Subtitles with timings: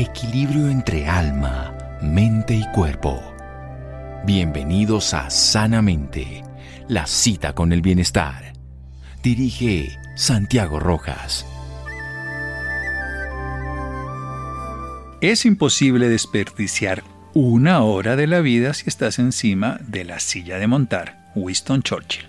[0.00, 3.20] Equilibrio entre alma, mente y cuerpo.
[4.24, 6.44] Bienvenidos a Sanamente,
[6.86, 8.52] la cita con el bienestar.
[9.24, 11.44] Dirige Santiago Rojas.
[15.20, 17.02] Es imposible desperdiciar
[17.34, 21.32] una hora de la vida si estás encima de la silla de montar.
[21.34, 22.27] Winston Churchill.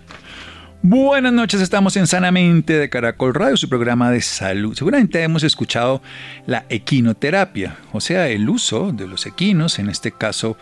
[0.82, 4.78] Buenas noches, estamos en Sanamente de Caracol Radio, su programa de salud.
[4.78, 6.02] Seguramente hemos escuchado
[6.46, 10.56] la equinoterapia, o sea, el uso de los equinos, en este caso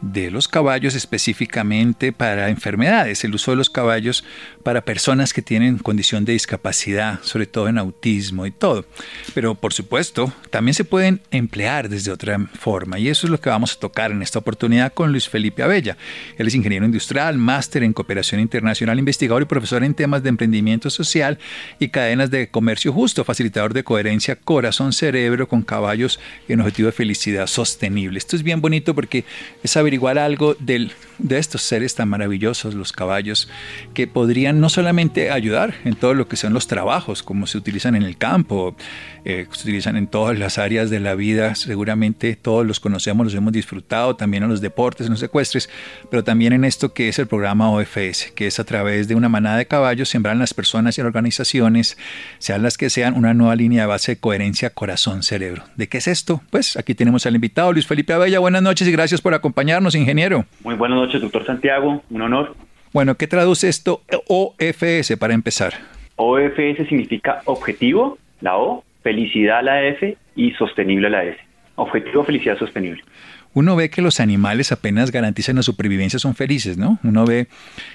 [0.00, 4.24] de los caballos específicamente para enfermedades, el uso de los caballos
[4.62, 8.86] para personas que tienen condición de discapacidad, sobre todo en autismo y todo.
[9.34, 13.50] Pero por supuesto, también se pueden emplear desde otra forma y eso es lo que
[13.50, 15.96] vamos a tocar en esta oportunidad con Luis Felipe Abella.
[16.36, 20.90] Él es ingeniero industrial, máster en cooperación internacional, investigador y profesor en temas de emprendimiento
[20.90, 21.38] social
[21.78, 27.46] y cadenas de comercio justo, facilitador de coherencia corazón-cerebro con caballos en objetivo de felicidad
[27.46, 28.18] sostenible.
[28.18, 29.24] Esto es bien bonito porque
[29.62, 33.48] esa averiguar algo del, de estos seres tan maravillosos, los caballos,
[33.94, 37.94] que podrían no solamente ayudar en todo lo que son los trabajos, como se utilizan
[37.94, 38.76] en el campo,
[39.24, 43.34] eh, se utilizan en todas las áreas de la vida, seguramente todos los conocemos, los
[43.34, 45.70] hemos disfrutado, también en los deportes, en los secuestres,
[46.10, 49.28] pero también en esto que es el programa OFS, que es a través de una
[49.28, 51.96] manada de caballos, sembrar las personas y las organizaciones,
[52.40, 55.62] sean las que sean, una nueva línea de base de coherencia corazón-cerebro.
[55.76, 56.42] ¿De qué es esto?
[56.50, 58.40] Pues aquí tenemos al invitado Luis Felipe Abella.
[58.40, 60.44] Buenas noches y gracias por acompañarnos ingeniero.
[60.62, 62.02] Muy buenas noches, doctor Santiago.
[62.10, 62.54] Un honor.
[62.92, 65.74] Bueno, ¿qué traduce esto OFS para empezar?
[66.16, 71.38] OFS significa objetivo, la O, felicidad, la F y sostenible, la S.
[71.76, 73.02] Objetivo, felicidad, sostenible
[73.56, 76.98] uno ve que los animales apenas garantizan la supervivencia son felices, ¿no?
[77.02, 77.48] Uno ve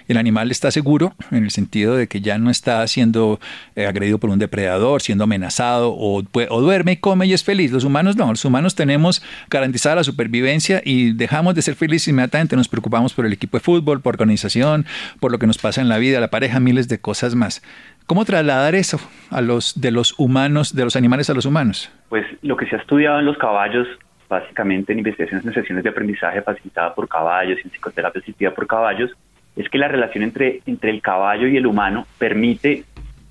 [0.07, 3.39] el animal está seguro en el sentido de que ya no está siendo
[3.75, 7.71] eh, agredido por un depredador, siendo amenazado o, o, duerme y come y es feliz.
[7.71, 12.55] Los humanos no, los humanos tenemos garantizada la supervivencia y dejamos de ser felices inmediatamente,
[12.55, 14.87] nos preocupamos por el equipo de fútbol, por organización,
[15.19, 17.61] por lo que nos pasa en la vida, la pareja, miles de cosas más.
[18.07, 21.91] ¿Cómo trasladar eso a los de los humanos, de los animales a los humanos?
[22.09, 23.87] Pues lo que se ha estudiado en los caballos
[24.31, 28.65] básicamente en investigaciones en sesiones de aprendizaje facilitada por caballos y en psicoterapia asistida por
[28.65, 29.11] caballos,
[29.57, 32.85] es que la relación entre, entre el caballo y el humano permite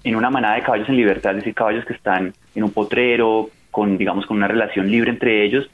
[0.05, 3.49] en una manada de caballos en libertad, es decir, caballos que están en un potrero,
[3.71, 5.71] con, digamos, con una relación libre entre ellos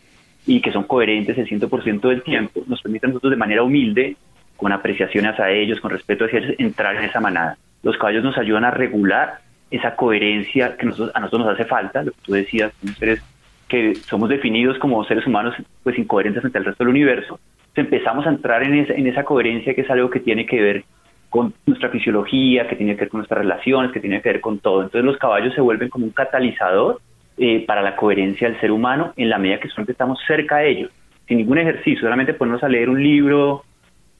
[0.47, 4.17] y que son coherentes el 100% del tiempo, nos permite a nosotros de manera humilde,
[4.57, 7.59] con apreciaciones a ellos, con respeto hacia ellos, entrar en esa manada.
[7.83, 9.41] Los caballos nos ayudan a regular
[9.73, 13.23] esa coherencia que nosotros, a nosotros nos hace falta, lo que tú decías, como seres
[13.69, 17.39] que somos definidos como seres humanos pues incoherentes frente al resto del universo,
[17.75, 20.85] empezamos a entrar en esa, en esa coherencia que es algo que tiene que ver
[21.31, 24.59] con nuestra fisiología, que tiene que ver con nuestras relaciones, que tiene que ver con
[24.59, 24.83] todo.
[24.83, 27.01] Entonces los caballos se vuelven como un catalizador
[27.39, 30.71] eh, para la coherencia del ser humano en la medida que solamente estamos cerca de
[30.71, 30.91] ellos,
[31.29, 33.65] sin ningún ejercicio, solamente ponernos a leer un libro,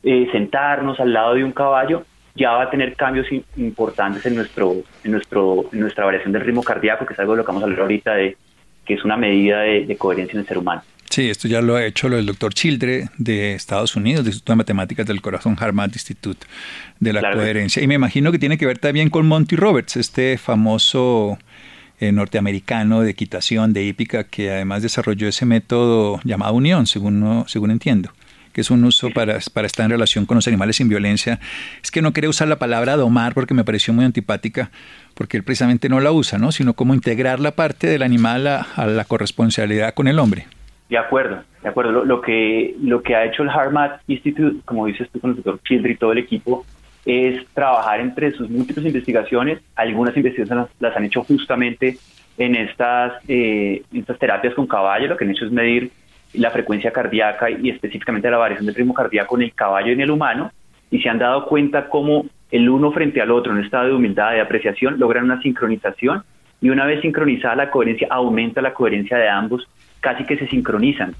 [0.03, 2.03] eh, sentarnos al lado de un caballo,
[2.35, 3.27] ya va a tener cambios
[3.57, 7.39] importantes en nuestro, en nuestro, en nuestra variación del ritmo cardíaco, que es algo de
[7.39, 8.37] lo que vamos a hablar ahorita de
[8.87, 10.83] que es una medida de, coherencia en el ser humano.
[11.11, 14.53] Sí, esto ya lo ha hecho lo del doctor Childre de Estados Unidos, del Instituto
[14.53, 16.47] de Matemáticas del Corazón, Harvard Institute
[16.99, 17.83] de la Coherencia.
[17.83, 21.39] Y me imagino que tiene que ver también con Monty Roberts, este famoso
[22.01, 27.71] eh, norteamericano de equitación, de hípica, que además desarrolló ese método llamado unión, según, según
[27.71, 28.11] entiendo
[28.53, 31.41] que es un uso para, para estar en relación con los animales sin violencia.
[31.83, 34.71] Es que no quería usar la palabra domar porque me pareció muy antipática,
[35.17, 36.53] porque él precisamente no la usa, ¿no?
[36.53, 40.47] sino como integrar la parte del animal a, la corresponsabilidad con el hombre.
[40.91, 42.05] De acuerdo, de acuerdo.
[42.05, 45.59] Lo, que, lo que ha hecho el HeartMath Institute, como dices tú con el doctor
[45.65, 46.67] Childry y todo el equipo,
[47.07, 49.61] es trabajar entre sus múltiples investigaciones.
[49.75, 51.97] Algunas investigaciones las, han hecho justamente
[52.37, 55.09] en estas, eh, estas terapias con caballo.
[55.09, 55.91] Lo que han hecho es medir
[56.35, 60.03] la frecuencia cardíaca y específicamente la variación del ritmo cardíaco en el caballo y en
[60.03, 60.53] el humano,
[60.91, 63.95] y se han dado cuenta cómo el uno frente al otro en un estado de
[63.95, 66.23] humildad, de apreciación, logran una sincronización
[66.61, 69.69] y una vez sincronizada la coherencia, aumenta la coherencia de ambos,
[70.01, 71.15] casi que se sincronizan.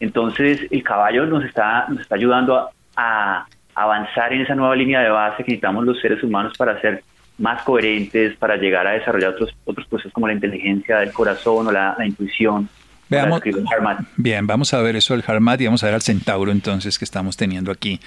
[0.00, 5.10] Entonces el caballo nos está, nos está ayudando a, avanzar en esa nueva línea de
[5.10, 7.02] base que necesitamos los seres humanos para ser
[7.36, 11.72] más coherentes, para llegar a desarrollar otros, otros procesos como la inteligencia del corazón o
[11.72, 12.70] la intuición
[13.08, 13.40] Veamos,
[14.16, 17.04] bien, vamos a ver eso del Harmat y vamos a ver al centauro entonces que
[17.04, 18.00] estamos teniendo aquí.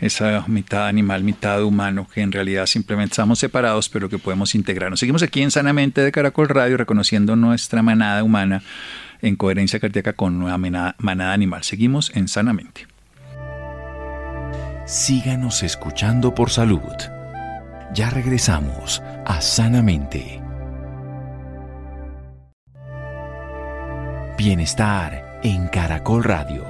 [0.00, 5.00] Esa mitad animal, mitad humano, que en realidad simplemente estamos separados, pero que podemos integrarnos.
[5.00, 8.62] Seguimos aquí en Sanamente de Caracol Radio, reconociendo nuestra manada humana
[9.22, 11.62] en coherencia cardíaca con nueva manada animal.
[11.64, 12.86] Seguimos en Sanamente.
[14.86, 16.80] Síganos escuchando por salud.
[17.94, 20.40] Ya regresamos a Sanamente.
[24.36, 26.64] Bienestar en Caracol Radio.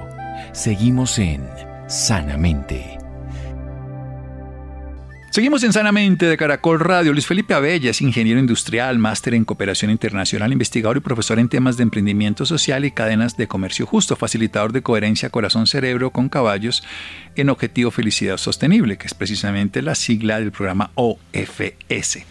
[0.53, 1.45] Seguimos en
[1.89, 2.96] Sanamente.
[5.37, 7.13] Seguimos en Sanamente de Caracol Radio.
[7.13, 11.77] Luis Felipe Abella es ingeniero industrial, máster en cooperación internacional, investigador y profesor en temas
[11.77, 16.83] de emprendimiento social y cadenas de comercio justo, facilitador de coherencia corazón-cerebro con caballos
[17.35, 22.25] en Objetivo Felicidad Sostenible, que es precisamente la sigla del programa OFS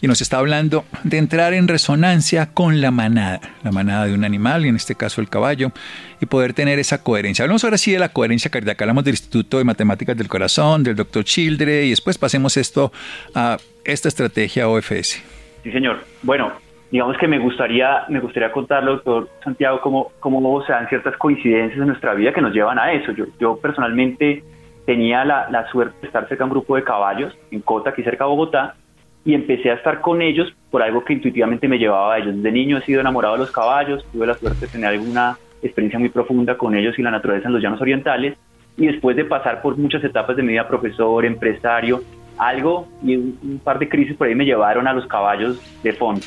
[0.00, 4.24] y nos está hablando de entrar en resonancia con la manada, la manada de un
[4.24, 5.72] animal, y en este caso el caballo,
[6.20, 7.42] y poder tener esa coherencia.
[7.42, 10.96] Hablamos ahora sí de la coherencia cardíaca, hablamos del Instituto de Matemáticas del Corazón, del
[10.96, 12.92] doctor Childre, y después pasemos esto
[13.34, 15.22] a esta estrategia OFS.
[15.62, 15.98] Sí, señor.
[16.22, 16.52] Bueno,
[16.90, 21.80] digamos que me gustaría, me gustaría contarle, doctor Santiago, cómo, cómo se dan ciertas coincidencias
[21.80, 23.12] en nuestra vida que nos llevan a eso.
[23.12, 24.44] Yo, yo personalmente
[24.84, 28.02] tenía la, la suerte de estar cerca de un grupo de caballos en Cota, aquí
[28.02, 28.76] cerca de Bogotá,
[29.24, 32.40] y empecé a estar con ellos por algo que intuitivamente me llevaba a ellos.
[32.40, 35.98] De niño he sido enamorado de los caballos, tuve la suerte de tener alguna experiencia
[35.98, 38.38] muy profunda con ellos y la naturaleza en los llanos orientales
[38.76, 42.02] y después de pasar por muchas etapas de mi vida, profesor, empresario,
[42.38, 46.22] algo y un, par de crisis por ahí me llevaron a los caballos de fondo.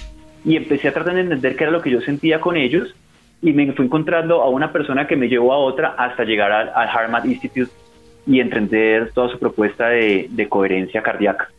[0.46, 2.96] Y empecé a tratar de entender qué era lo que yo sentía con ellos
[3.42, 6.70] y me fui encontrando a una persona que me llevó a otra hasta llegar al,
[6.70, 7.72] al Institute
[8.26, 11.50] y entender toda su propuesta de coherencia cardíaca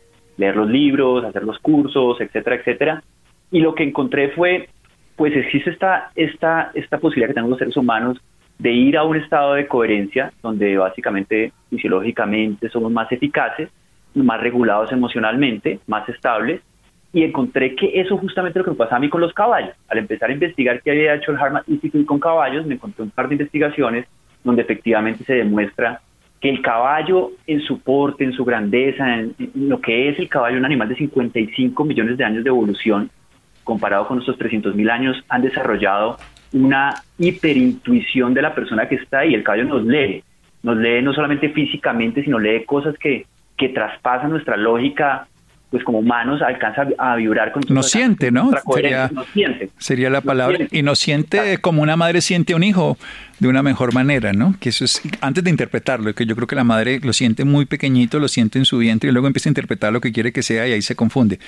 [0.40, 3.02] leer los libros, hacer los cursos, etcétera, etcétera.
[3.52, 4.68] Y lo que encontré fue,
[5.14, 8.18] pues existe esta, esta, esta posibilidad que tenemos los seres humanos
[8.58, 13.68] de ir a un estado de coherencia donde básicamente fisiológicamente somos más eficaces,
[14.14, 16.62] más regulados emocionalmente, más estables.
[17.12, 19.74] Y encontré que eso justamente lo que me pasaba a mí con los caballos.
[19.88, 23.10] Al empezar a investigar qué había hecho el Harman Institute con caballos, me encontré un
[23.10, 24.06] par de investigaciones
[24.44, 26.00] donde efectivamente se demuestra
[26.40, 30.56] que el caballo en su porte, en su grandeza, en, lo que es el caballo,
[30.56, 33.10] un animal de 55 millones de años de evolución,
[33.62, 36.16] comparado con nuestros 300 mil años, han desarrollado
[36.52, 39.34] una hiperintuición de la persona que está ahí.
[39.34, 40.24] El caballo nos lee,
[40.62, 43.26] nos lee no solamente físicamente, sino lee cosas que,
[43.60, 45.28] que traspasan nuestra lógica
[45.70, 48.50] pues como humanos alcanza a vibrar con nos siente, ¿no?
[48.74, 49.70] Sería, siente.
[49.78, 52.98] sería la palabra y nos siente como una madre siente a un hijo
[53.38, 54.56] de una mejor manera, ¿no?
[54.58, 57.66] Que eso es antes de interpretarlo, que yo creo que la madre lo siente muy
[57.66, 60.42] pequeñito, lo siente en su vientre y luego empieza a interpretar lo que quiere que
[60.42, 61.38] sea y ahí se confunde.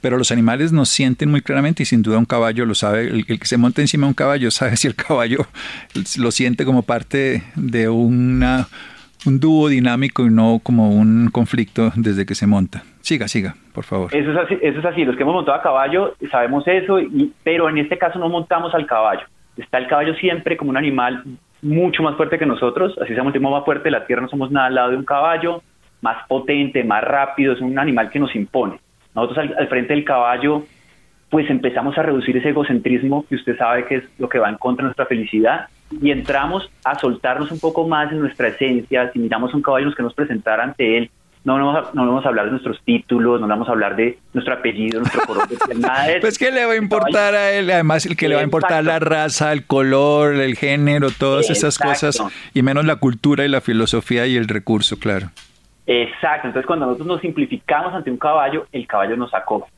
[0.00, 3.26] Pero los animales nos sienten muy claramente y sin duda un caballo lo sabe, el,
[3.28, 5.46] el que se monta encima de un caballo sabe si el caballo
[6.16, 8.66] lo siente como parte de una
[9.26, 12.82] un dúo dinámico y no como un conflicto desde que se monta.
[13.00, 14.14] Siga, siga, por favor.
[14.14, 15.04] Eso es así, eso es así.
[15.04, 18.74] los que hemos montado a caballo sabemos eso, y, pero en este caso no montamos
[18.74, 19.22] al caballo.
[19.56, 21.24] Está el caballo siempre como un animal
[21.62, 24.66] mucho más fuerte que nosotros, así se montemos más fuerte, la tierra no somos nada
[24.66, 25.62] al lado de un caballo,
[26.00, 28.78] más potente, más rápido, es un animal que nos impone.
[29.14, 30.64] Nosotros al, al frente del caballo
[31.30, 34.56] pues empezamos a reducir ese egocentrismo que usted sabe que es lo que va en
[34.56, 39.10] contra de nuestra felicidad y entramos a soltarnos un poco más en nuestra esencia.
[39.12, 41.10] Si miramos un caballo que nos presentara ante él,
[41.44, 44.18] no vamos, a, no vamos a hablar de nuestros títulos, no vamos a hablar de
[44.34, 46.20] nuestro apellido, nuestro color, nada de eso.
[46.20, 48.84] Pues que le va a importar a él, además el que le va a importar
[48.84, 53.60] la raza, el color, el género, todas esas cosas, y menos la cultura y la
[53.60, 55.28] filosofía y el recurso, claro.
[55.86, 59.70] Exacto, entonces cuando nosotros nos simplificamos ante un caballo, el caballo nos acoge.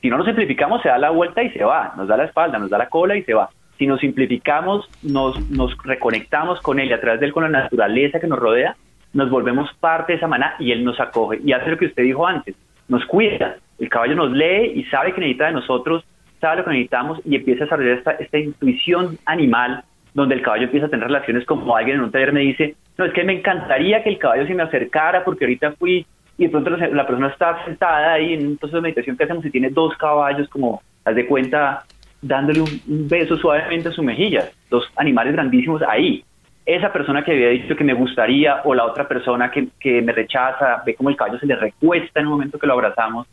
[0.00, 2.58] Si no nos simplificamos, se da la vuelta y se va, nos da la espalda,
[2.58, 3.48] nos da la cola y se va.
[3.82, 7.62] Si nos simplificamos, nos, nos reconectamos con él y a través de él con la
[7.62, 8.76] naturaleza que nos rodea,
[9.12, 12.04] nos volvemos parte de esa maná y él nos acoge y hace lo que usted
[12.04, 12.54] dijo antes,
[12.86, 13.56] nos cuida.
[13.80, 16.04] El caballo nos lee y sabe que necesita de nosotros,
[16.40, 19.82] sabe lo que necesitamos y empieza a desarrollar esta, esta intuición animal
[20.14, 23.04] donde el caballo empieza a tener relaciones como alguien en un taller me dice, no,
[23.04, 26.06] es que me encantaría que el caballo se me acercara porque ahorita fui
[26.38, 29.44] y de pronto la persona está sentada ahí en un proceso de meditación que hacemos
[29.44, 31.82] y tiene dos caballos como, haz de cuenta,
[32.22, 36.24] dándole un, beso suavemente a su mejilla, dos animales grandísimos ahí.
[36.64, 40.12] Esa persona que había dicho que me gustaría o la otra persona que, que me
[40.12, 43.26] rechaza, ve como el caballo se le recuesta en el momento que lo abrazamos,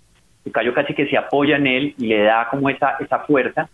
[0.44, 3.70] el caballo casi que se apoya en él y le da como esa, esa fuerza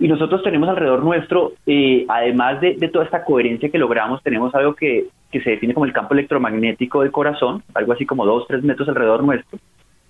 [0.00, 4.74] y nosotros tenemos alrededor nuestro, eh, además de, toda esta coherencia que logramos, tenemos algo
[4.74, 8.88] que, se define como el campo electromagnético del corazón, algo así como dos, tres metros
[8.88, 9.58] alrededor nuestro.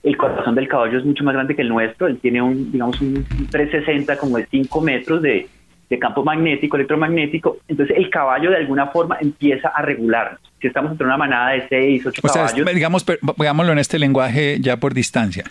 [0.02, 3.00] El corazón del caballo es mucho más grande que el nuestro, él tiene un, digamos,
[3.00, 5.46] un 360 como de 5 metros de,
[5.90, 10.38] de campo magnético, electromagnético, entonces el caballo de alguna forma empieza a regular.
[10.60, 12.74] Si estamos entre una manada de seis, ocho caballos.
[12.74, 13.04] digamos,
[13.36, 15.44] veámoslo en este lenguaje ya por distancia.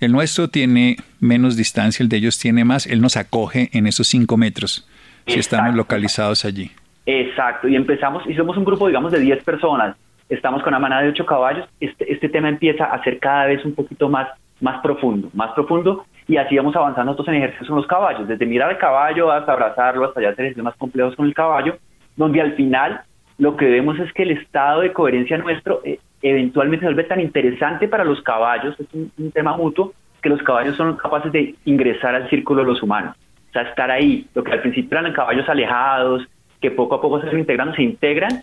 [0.00, 4.08] El nuestro tiene menos distancia, el de ellos tiene más, él nos acoge en esos
[4.08, 4.88] cinco metros,
[5.26, 6.72] si estamos localizados allí.
[7.06, 9.96] Exacto, y empezamos, y somos un grupo, digamos, de 10 personas,
[10.28, 13.64] estamos con una manada de ocho caballos, este, este tema empieza a ser cada vez
[13.64, 14.28] un poquito más,
[14.60, 18.46] más profundo, más profundo, y así vamos avanzando nosotros en ejercicios con los caballos, desde
[18.46, 21.76] mirar al caballo hasta abrazarlo, hasta ya hacer ejercicios más complejos con el caballo,
[22.16, 23.02] donde al final
[23.38, 27.20] lo que vemos es que el estado de coherencia nuestro eh, eventualmente se vuelve tan
[27.20, 29.92] interesante para los caballos, es un, tema mutuo,
[30.22, 33.14] que los caballos son capaces de ingresar al círculo de los humanos.
[33.50, 36.26] O sea, estar ahí, lo que al principio eran caballos alejados,
[36.60, 38.42] que poco a poco se van integrando, se integran,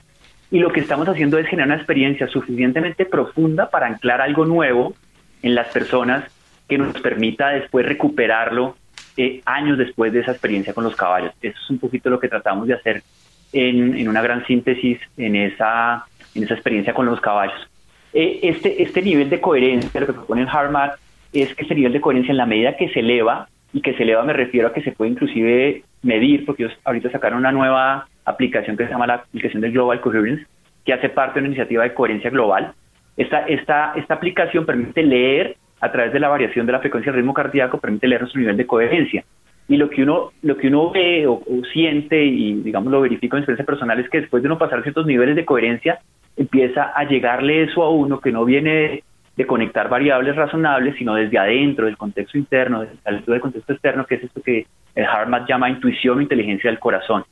[0.52, 4.94] y lo que estamos haciendo es generar una experiencia suficientemente profunda para anclar algo nuevo
[5.42, 6.26] en las personas
[6.68, 8.76] que nos permita después recuperarlo
[9.18, 11.34] eh, años después de esa experiencia con los caballos.
[11.42, 13.04] Eso es un poquito lo que tratamos de hacer
[13.52, 17.70] en, en una gran síntesis en esa, en esa experiencia con los caballos.
[18.14, 20.96] Eh, este, este nivel de coherencia, lo que propone Harmat,
[21.32, 24.04] es que este nivel de coherencia en la medida que se eleva, y que se
[24.04, 28.08] eleva me refiero a que se puede inclusive medir, porque ellos ahorita sacaron una nueva
[28.25, 30.46] aplicación que se llama la aplicación del Global Coherence,
[30.86, 32.74] que hace parte de una iniciativa de coherencia global.
[33.15, 37.20] Esta, esta, esta aplicación permite leer a través de la variación de la frecuencia del
[37.20, 39.24] ritmo cardíaco, permite leer nuestro nivel de coherencia.
[39.68, 43.42] Y lo que uno, lo que uno ve o, siente y, digamos, lo verifico en
[43.42, 46.00] experiencia personal es que después de uno pasar ciertos niveles de coherencia,
[46.36, 49.03] empieza a llegarle eso a uno que no viene
[49.36, 54.24] de, conectar variables razonables, sino desde adentro, del contexto interno, del, contexto externo, que es
[54.24, 54.65] esto que
[54.96, 57.25] el Harmat llama intuición o inteligencia del corazón.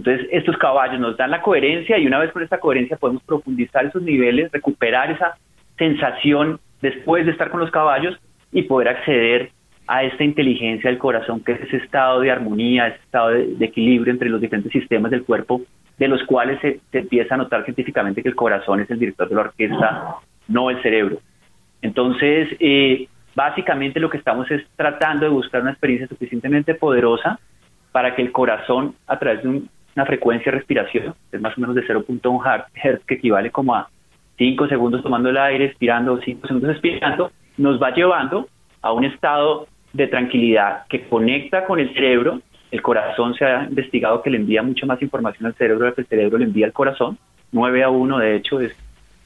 [0.00, 3.84] Entonces, estos caballos nos dan la coherencia y una vez con esta coherencia podemos profundizar
[3.84, 5.36] esos niveles, recuperar esa
[5.76, 8.18] sensación después de estar con los caballos
[8.50, 9.50] y poder acceder
[9.86, 14.10] a esta inteligencia del corazón, que es ese estado de armonía, ese estado de, equilibrio
[14.10, 15.60] entre los diferentes sistemas del cuerpo,
[15.98, 19.34] de los cuales se, empieza a notar científicamente que el corazón es el director de
[19.34, 20.16] la orquesta,
[20.48, 21.18] no el cerebro.
[21.82, 27.38] Entonces, eh, básicamente lo que estamos es tratando de buscar una experiencia suficientemente poderosa
[27.92, 29.60] para que el corazón, a través de
[29.96, 33.88] una frecuencia de respiración, es más o menos de 0.1 Hz, que equivale como a
[34.38, 38.48] 5 segundos tomando el aire, expirando, 5 segundos expirando, nos va llevando
[38.82, 42.40] a un estado de tranquilidad que conecta con el cerebro.
[42.70, 46.00] El corazón se ha investigado que le envía mucha más información al cerebro de que
[46.02, 47.18] el cerebro le envía al corazón.
[47.52, 48.74] 9 a 1, de hecho, es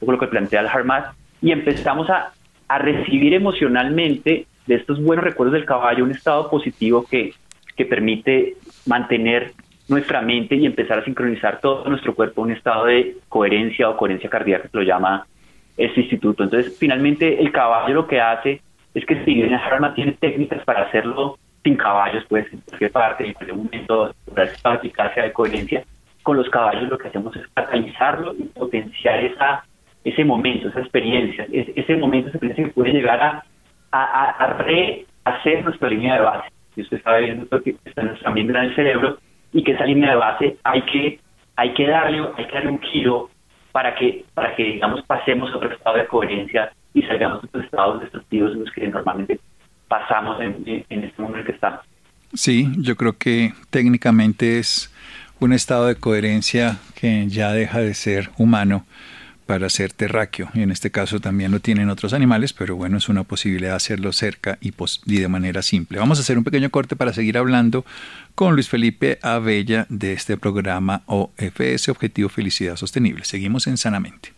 [0.01, 1.13] lo que plantea el Harmat.
[1.41, 2.33] Y empezamos a,
[2.67, 7.33] a recibir emocionalmente de estos buenos recuerdos del caballo un estado positivo que,
[7.75, 8.55] que permite
[8.85, 9.53] mantener
[9.87, 13.97] nuestra mente y empezar a sincronizar todo nuestro cuerpo en un estado de coherencia o
[13.97, 15.27] coherencia cardíaca, que lo llama
[15.77, 16.43] este instituto.
[16.43, 18.61] Entonces, finalmente, el caballo lo que hace
[18.93, 23.27] es que si bien Harman tiene técnicas para hacerlo sin caballos, pues en cualquier parte,
[23.27, 25.83] en cualquier momento, para eficacia de coherencia,
[26.23, 29.63] con los caballos lo que hacemos es catalizarlo y potenciar esa,
[30.03, 33.43] ese momento, esa experiencia, ese momento, esa experiencia que puede llegar a,
[33.91, 36.49] a, a rehacer nuestra línea de base.
[36.75, 39.17] Y usted está viendo que está en nuestra membrana del cerebro
[39.55, 41.19] y que esa línea de base hay que,
[41.55, 43.29] hay que darle, hay que darle un giro
[43.71, 47.63] para que, para que digamos pasemos a otro estado de coherencia y salgamos de estos
[47.63, 49.39] estados destructivos en los que normalmente
[49.87, 51.79] pasamos en, este mundo en el que estamos.
[52.33, 54.93] Sí, yo creo que técnicamente es
[55.39, 58.85] un estado de coherencia que ya deja de ser humano
[59.45, 60.49] para ser terráqueo.
[60.53, 64.57] En este caso también lo tienen otros animales, pero bueno, es una posibilidad hacerlo cerca
[64.61, 64.73] y,
[65.05, 65.99] y, de manera simple.
[65.99, 67.85] Vamos a hacer un pequeño corte para seguir hablando
[68.33, 73.25] con Luis Felipe Abella de este programa OFS, Objetivo Felicidad Sostenible.
[73.25, 74.33] Seguimos en Sanamente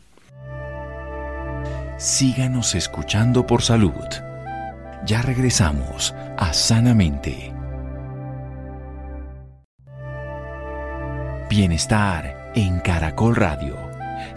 [1.98, 4.06] síganos escuchando por salud.
[5.06, 7.54] Ya regresamos a Sanamente.
[11.50, 13.87] Bienestar en Caracol Radio.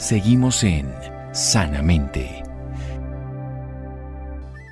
[0.01, 0.87] Seguimos en
[1.35, 2.43] Sanamente.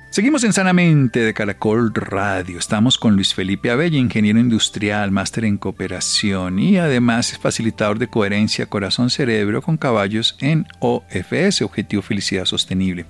[0.09, 2.57] Seguimos en Sanamente de Caracol Radio.
[2.57, 8.07] Estamos con Luis Felipe Abella, ingeniero industrial, máster en cooperación y además es facilitador de
[8.07, 13.05] coherencia corazón-cerebro con caballos en OFS, Objetivo Felicidad Sostenible.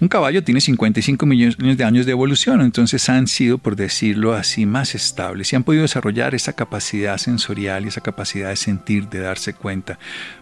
[0.00, 4.64] Un caballo tiene 55 millones de años de evolución, entonces han sido, por decirlo así,
[4.64, 9.18] más estables y han podido desarrollar esa capacidad sensorial y esa capacidad de sentir, de
[9.18, 9.98] darse cuenta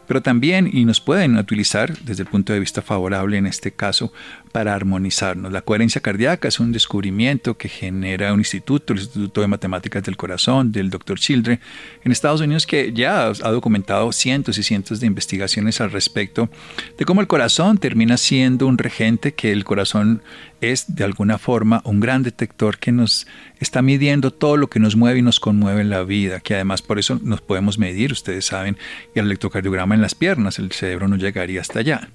[0.08, 4.12] pero también y nos pueden utilizar desde el punto de vista favorable en este caso
[4.50, 5.52] para armonizarnos.
[5.52, 10.16] La coherencia cardíaca es un descubrimiento que genera un instituto, el Instituto de Matemáticas del
[10.16, 11.18] Corazón del Dr.
[11.18, 11.60] Children
[12.02, 16.48] en Estados Unidos que ya ha documentado cientos y cientos de investigaciones al respecto
[16.96, 20.22] de cómo el corazón termina siendo un regente que el corazón
[20.60, 23.26] es de alguna forma un gran detector que nos
[23.60, 26.82] está midiendo todo lo que nos mueve y nos conmueve en la vida, que además
[26.82, 28.76] por eso nos podemos medir, ustedes saben,
[29.14, 32.08] el electrocardiograma en las piernas, el cerebro no llegaría hasta allá.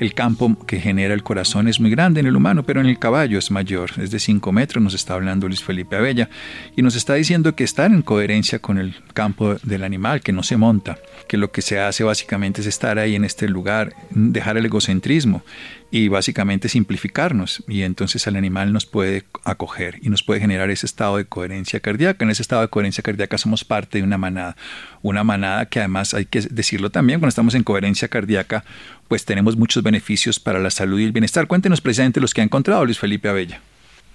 [0.00, 2.98] El campo que genera el corazón es muy grande en el humano, pero en el
[2.98, 6.30] caballo es mayor, es de 5 metros, nos está hablando Luis Felipe Abella,
[6.76, 10.42] y nos está diciendo que estar en coherencia con el campo del animal, que no
[10.42, 10.98] se monta,
[11.28, 15.42] que lo que se hace básicamente es estar ahí en este lugar, dejar el egocentrismo
[15.90, 17.64] y básicamente simplificarnos.
[17.68, 21.80] Y entonces el animal nos puede acoger y nos puede generar ese estado de coherencia
[21.80, 22.24] cardíaca.
[22.24, 24.56] En ese estado de coherencia cardíaca somos parte de una manada,
[25.02, 28.64] una manada que además hay que decirlo también, cuando estamos en coherencia cardíaca,
[29.08, 31.46] pues tenemos muchos beneficios para la salud y el bienestar.
[31.46, 33.60] Cuéntenos precisamente los que ha encontrado Luis Felipe Abella.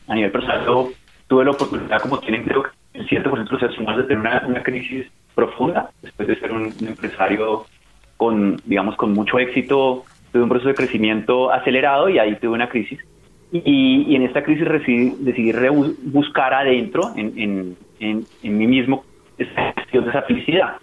[0.07, 0.91] A nivel personal, yo
[1.27, 4.63] tuve la oportunidad, como tienen creo que el 7% de los humanos, de tener una,
[4.63, 7.65] crisis profunda después de ser un empresario
[8.17, 12.69] con, digamos, con mucho éxito tuve un proceso de crecimiento acelerado y ahí tuve una
[12.69, 13.00] crisis.
[13.51, 15.51] Y, en esta crisis decidí, decidí
[16.03, 19.03] buscar adentro, en, en, en, mí mismo,
[19.38, 20.77] esa gestión de esa felicidad.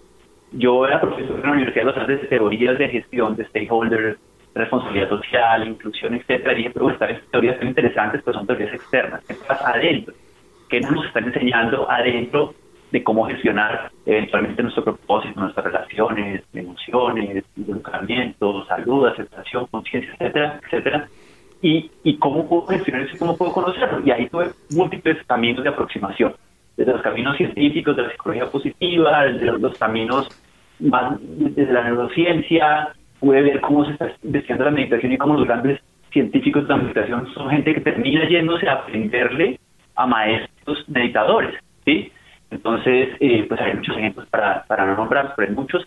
[0.51, 4.19] Yo era profesor en la Universidad de Los Andes de teorías de gestión de stakeholders,
[4.53, 6.53] responsabilidad social, inclusión, etcétera.
[6.53, 9.23] Y dije, pero estas teorías son interesantes, pero son teorías externas.
[9.27, 10.13] ¿Qué pasa adentro?
[10.69, 12.53] ¿Qué nos están enseñando adentro
[12.91, 21.07] de cómo gestionar eventualmente nuestro propósito, nuestras relaciones, emociones, involucramiento, salud, aceptación, conciencia, etcétera, etcétera.
[21.61, 24.01] Y, y cómo puedo gestionar eso cómo puedo conocerlo.
[24.05, 26.33] Y ahí tuve múltiples caminos de aproximación,
[26.77, 30.27] desde los caminos científicos de la psicología positiva, desde los, caminos
[30.79, 35.45] más desde la neurociencia, pude ver cómo se está investigando la meditación y cómo los
[35.45, 35.81] grandes
[36.11, 39.59] científicos de la meditación son gente que termina yéndose a aprenderle
[39.95, 41.55] a maestros meditadores,
[41.85, 42.11] ¿sí?
[42.51, 45.85] Entonces, eh, pues hay muchos ejemplos para, para no nombrar, pero hay muchos.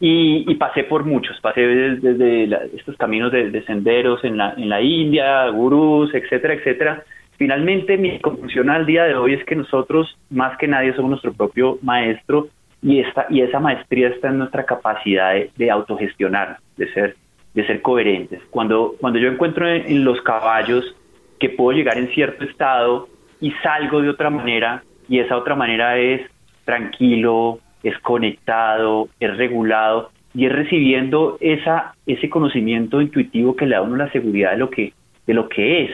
[0.00, 2.44] Y, pasé por muchos, pasé desde,
[2.76, 7.02] estos caminos de, senderos en la, en la India, gurús, etcétera, etcétera.
[7.36, 11.32] Finalmente, mi conclusión al día de hoy es que nosotros, más que nadie, somos nuestro
[11.32, 12.48] propio maestro
[12.80, 17.16] y, esta, y esa maestría está en nuestra capacidad de, autogestionar, de ser,
[17.54, 18.40] de ser coherentes.
[18.50, 20.94] Cuando, cuando yo encuentro en los caballos
[21.40, 23.08] que puedo llegar en cierto estado
[23.40, 26.22] y salgo de otra manera, y esa otra manera es
[26.64, 33.78] tranquilo, es conectado, es regulado y es recibiendo esa, ese conocimiento intuitivo que le da
[33.78, 34.92] a uno la seguridad de lo que,
[35.26, 35.90] de lo que es.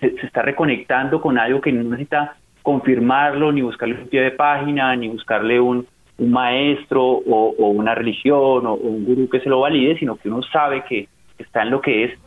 [0.00, 4.96] Se, está reconectando con algo que no necesita confirmarlo, ni buscarle un pie de página,
[4.96, 5.86] ni buscarle un,
[6.18, 10.82] maestro o, una religión o, un gurú que se lo valide, sino que uno sabe
[10.88, 12.18] que está en lo que es.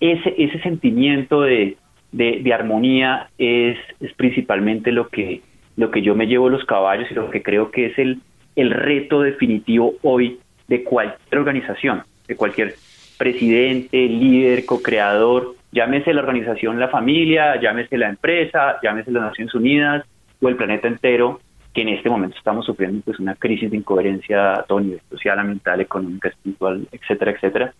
[0.00, 1.76] Ese, ese sentimiento de,
[2.12, 5.40] de, armonía es, es principalmente lo que,
[5.76, 8.20] lo que yo me llevo los caballos y lo que creo que es el,
[8.56, 12.74] el reto definitivo hoy de cualquier organización, de cualquier
[13.18, 20.04] presidente, líder, co-creador, llámese la organización La Familia, llámese la empresa, llámese las Naciones Unidas
[20.40, 21.40] o el planeta entero,
[21.72, 24.66] que en este momento estamos sufriendo pues una crisis de incoherencia a
[25.10, 27.74] social, ambiental, económica, espiritual, etcétera, etcétera.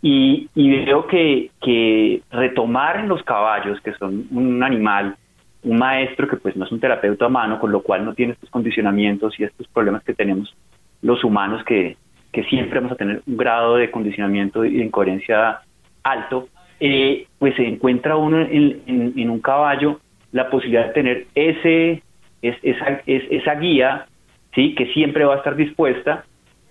[0.00, 5.16] Y, y veo que, que retomar los caballos, que son un animal
[5.64, 8.50] un maestro que pues no es un terapeuta humano, con lo cual no tiene estos
[8.50, 10.54] condicionamientos y estos problemas que tenemos
[11.02, 11.96] los humanos, que,
[12.32, 15.60] que siempre vamos a tener un grado de condicionamiento y de incoherencia
[16.02, 16.48] alto,
[16.80, 20.00] eh, pues se encuentra uno en, en, un caballo
[20.32, 22.02] la posibilidad de tener ese,
[22.42, 24.06] es, esa, esa guía,
[24.54, 24.74] ¿sí?
[24.74, 26.24] que siempre va a estar dispuesta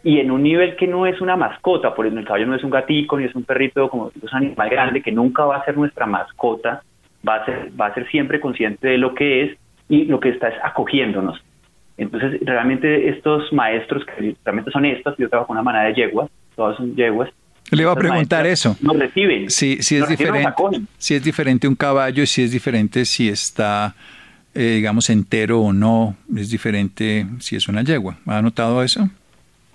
[0.04, 2.64] y en un nivel que no es una mascota, por ejemplo, el caballo no es
[2.64, 5.66] un gatito ni es un perrito, como es un animal grande que nunca va a
[5.66, 6.84] ser nuestra mascota,
[7.28, 9.58] va a ser, va a ser siempre consciente de lo que es
[9.90, 11.42] y lo que está es acogiéndonos.
[11.98, 16.30] Entonces, realmente estos maestros, que realmente son estas, yo trabajo con una manada de yeguas,
[16.56, 17.30] todas son yeguas.
[17.72, 18.76] Le iba a preguntar eso.
[18.82, 19.50] Nos reciben.
[19.50, 20.54] Sí, si es diferente,
[20.98, 23.96] si es diferente un caballo, si es diferente si está,
[24.54, 28.18] eh, digamos, entero o no, es diferente si es una yegua.
[28.26, 29.08] ¿Ha notado eso?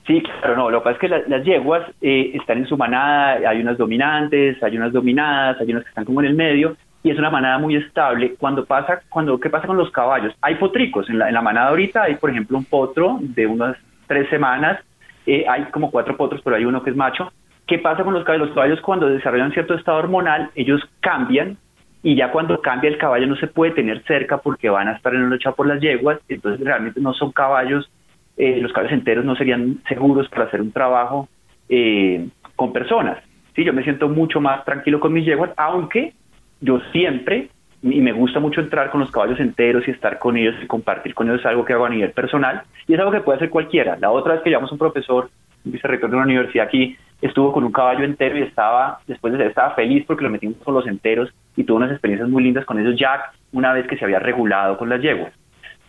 [0.06, 0.70] Sí, claro, no.
[0.70, 4.62] Lo que pasa es que las yeguas eh, están en su manada, hay unas dominantes,
[4.62, 7.58] hay unas dominadas, hay unas que están como en el medio, y es una manada
[7.58, 8.34] muy estable.
[8.38, 10.34] Cuando pasa, cuando, ¿qué pasa con los caballos?
[10.40, 13.76] Hay potricos, en la, en la manada ahorita hay, por ejemplo, un potro de unas
[14.06, 14.80] tres semanas,
[15.26, 17.32] eh, hay como cuatro potros, pero hay uno que es macho.
[17.66, 18.48] ¿Qué pasa con los caballos?
[18.48, 21.58] Los caballos cuando desarrollan cierto estado hormonal, ellos cambian
[22.02, 25.14] y ya cuando cambia el caballo no se puede tener cerca porque van a estar
[25.14, 27.90] en la lucha por las yeguas, entonces realmente no son caballos,
[28.36, 31.28] eh, los caballos enteros no serían seguros para hacer un trabajo
[31.68, 33.18] eh, con personas.
[33.54, 36.14] Sí, yo me siento mucho más tranquilo con mis yeguas, aunque
[36.60, 37.48] yo siempre,
[37.82, 41.14] y me gusta mucho entrar con los caballos enteros y estar con ellos y compartir
[41.14, 43.96] con ellos algo que hago a nivel personal, y es algo que puede hacer cualquiera.
[44.00, 45.30] La otra vez que llevamos un profesor,
[45.64, 49.46] un vicerrector de una universidad aquí, estuvo con un caballo entero y estaba, después de
[49.46, 52.78] estaba feliz porque lo metimos con los enteros y tuvo unas experiencias muy lindas con
[52.78, 55.32] ellos ya una vez que se había regulado con las yeguas.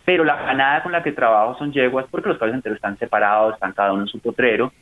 [0.04, 3.54] Pero la ganada con la que trabajo son yeguas porque los caballos enteros están separados,
[3.54, 4.72] están cada uno en su potrero,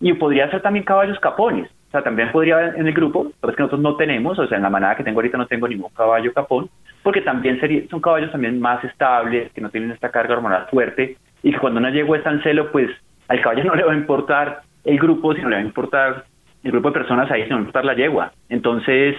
[0.00, 1.70] y podría ser también caballos capones.
[1.96, 4.58] Sea, también podría haber en el grupo, pero es que nosotros no tenemos, o sea,
[4.58, 6.68] en la manada que tengo ahorita no tengo ningún caballo capón,
[7.02, 11.16] porque también sería, son caballos también más estables, que no tienen esta carga hormonal fuerte,
[11.42, 12.90] y que cuando una yegua está en celo, pues
[13.28, 16.26] al caballo no le va a importar el grupo, sino le va a importar
[16.64, 18.32] el grupo de personas ahí, sino le va a importar la yegua.
[18.50, 19.16] Entonces,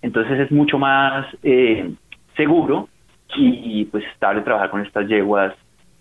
[0.00, 1.90] entonces es mucho más eh,
[2.36, 2.88] seguro
[3.34, 5.52] y, pues estable trabajar con estas yeguas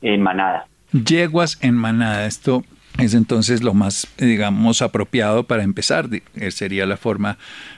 [0.03, 0.65] en manada.
[0.91, 2.61] Yeguas en manada, esto
[2.99, 6.07] es entonces lo más, digamos, apropiado para empezar.
[6.35, 7.37] Eh, sería la forma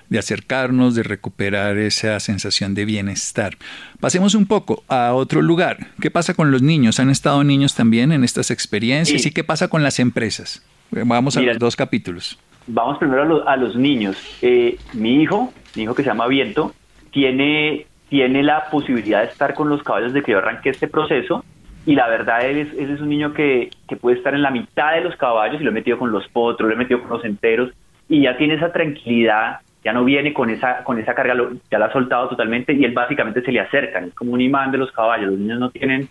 [0.10, 3.58] de acercarnos, de recuperar esa sensación de bienestar.
[4.00, 5.88] Pasemos un poco a otro lugar.
[6.02, 7.00] ¿Qué pasa con los niños?
[7.00, 9.26] ¿Han estado niños también en estas experiencias?
[9.26, 10.66] ¿Y qué pasa con las empresas?
[10.92, 12.38] Vamos a los dos capítulos.
[12.68, 14.18] Vamos primero a los, niños.
[14.42, 16.74] Eh, mi hijo, mi hijo que se llama Viento,
[17.12, 21.44] tiene, tiene la posibilidad de estar con los caballos de que yo arranque este proceso
[21.86, 24.94] y la verdad él es, es un niño que, que, puede estar en la mitad
[24.94, 27.26] de los caballos y lo he metido con los potros, lo he metido con los
[27.26, 27.72] enteros
[28.08, 31.36] y ya tiene esa tranquilidad, ya no viene con esa, con esa carga,
[31.72, 34.72] ya la ha soltado totalmente y él básicamente se le acerca, es como un imán
[34.72, 36.08] de los caballos, los niños no tienen,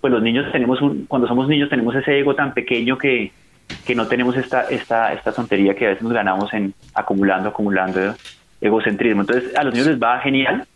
[0.00, 3.30] pues los niños tenemos un, cuando somos niños tenemos ese ego tan pequeño que,
[3.86, 8.14] que no tenemos esta, esta, esta tontería que a veces nos ganamos en acumulando, acumulando
[8.60, 9.22] egocentrismo.
[9.22, 10.66] Entonces a los niños les va genial,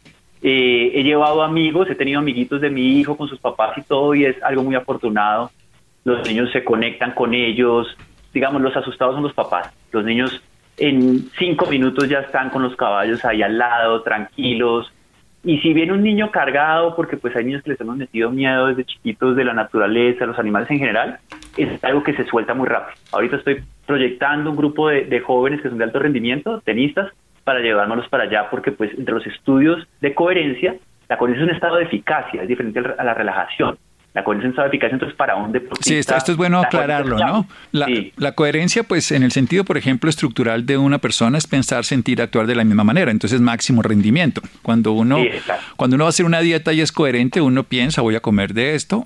[0.48, 4.14] eh, he llevado amigos, he tenido amiguitos de mi hijo con sus papás y todo,
[4.14, 5.50] y es algo muy afortunado.
[6.04, 7.88] Los niños se conectan con ellos,
[8.32, 9.74] digamos, los asustados son los papás.
[9.90, 10.40] Los niños
[10.76, 14.92] en cinco minutos ya están con los caballos ahí al lado, tranquilos.
[15.42, 18.68] Y si viene un niño cargado, porque pues hay niños que les hemos metido miedo
[18.68, 21.18] desde chiquitos de la naturaleza, los animales en general,
[21.56, 22.96] es algo que se suelta muy rápido.
[23.10, 27.10] Ahorita estoy proyectando un grupo de, de jóvenes que son de alto rendimiento, tenistas,
[27.46, 30.74] para llevárnoslos para allá, porque pues entre los estudios de coherencia,
[31.08, 33.78] la coherencia es un estado de eficacia, es diferente a la relajación.
[34.14, 35.84] La coherencia es un estado de eficacia, entonces para un deportista...
[35.84, 37.46] Sí, esto, es bueno aclararlo, ¿no?
[37.70, 41.84] La, la, coherencia, pues en el sentido, por ejemplo, estructural de una persona es pensar,
[41.84, 44.40] sentir, actuar de la misma manera, entonces máximo rendimiento.
[44.62, 45.18] Cuando uno,
[45.76, 48.54] cuando uno va a hacer una dieta y es coherente, uno piensa, voy a comer
[48.54, 49.04] de esto,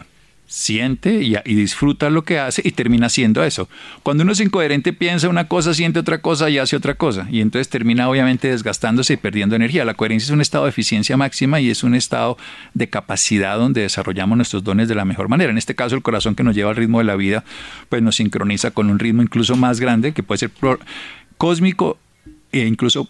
[0.51, 3.69] siente y, disfruta lo que hace y termina haciendo eso.
[4.03, 7.29] Cuando uno es incoherente piensa una cosa, siente otra cosa y hace otra cosa.
[7.31, 9.85] Y entonces termina obviamente desgastándose y perdiendo energía.
[9.85, 12.37] La coherencia es un estado de eficiencia máxima y es un estado
[12.75, 15.53] de capacidad donde desarrollamos nuestros dones de la mejor manera.
[15.53, 17.45] En este caso el corazón que nos lleva al ritmo de la vida
[17.89, 20.51] pues nos sincroniza con un ritmo incluso más grande que puede ser
[21.39, 21.97] cósmico
[22.51, 23.09] e incluso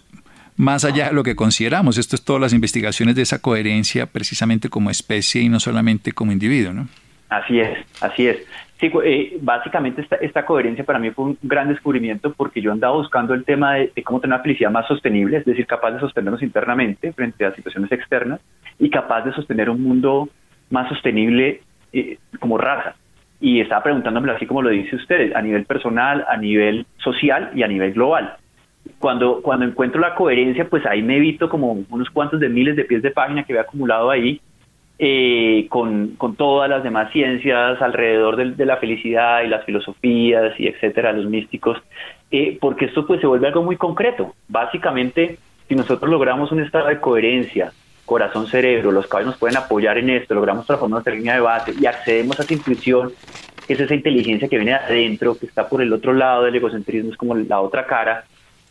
[0.57, 1.97] más allá de lo que consideramos.
[1.97, 6.33] Esto es todas las investigaciones de esa coherencia precisamente como especie y no solamente como
[6.33, 6.89] individuo, ¿no?
[7.31, 8.45] Así es, así es.
[8.81, 12.97] Sí, eh, básicamente esta, esta, coherencia para mí fue un gran descubrimiento porque yo andaba
[12.97, 16.43] buscando el tema de, cómo tener una felicidad más sostenible, es decir, capaz de sostenernos
[16.43, 18.41] internamente frente a situaciones externas
[18.79, 20.29] y capaz de sostener un mundo
[20.71, 21.61] más sostenible
[21.93, 22.97] eh, como raza.
[23.39, 27.63] Y estaba preguntándome así como lo dice usted, a nivel personal, a nivel social y
[27.63, 28.37] a nivel global.
[28.99, 32.85] Cuando, cuando encuentro la coherencia, pues ahí me evito como unos cuantos de miles de
[32.85, 34.41] pies de página que había acumulado ahí
[35.03, 40.67] eh, con, con, todas las demás ciencias alrededor de, la felicidad y las filosofías y
[40.67, 41.79] etcétera, los místicos,
[42.31, 44.35] eh, porque esto pues se vuelve algo muy concreto.
[44.47, 47.73] Básicamente, si nosotros logramos un estado de coherencia,
[48.05, 51.87] corazón-cerebro, los caballos nos pueden apoyar en esto, logramos transformar nuestra línea de base y
[51.87, 53.11] accedemos a esa intuición,
[53.67, 56.57] que es esa inteligencia que viene de adentro, que está por el otro lado del
[56.57, 58.25] egocentrismo, es como la otra cara,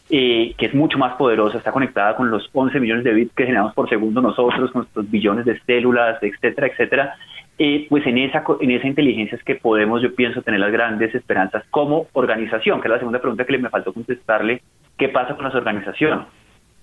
[0.09, 3.45] eh, que es mucho más poderosa, está conectada con los 11 millones de bits que
[3.45, 7.15] generamos por segundo nosotros, con nuestros billones de células, etcétera, etcétera.
[7.57, 11.13] Eh, pues en esa, en esa inteligencia es que podemos, yo pienso, tener las grandes
[11.13, 14.61] esperanzas como organización, que es la segunda pregunta que le me faltó contestarle,
[14.97, 16.25] ¿qué pasa con las organizaciones?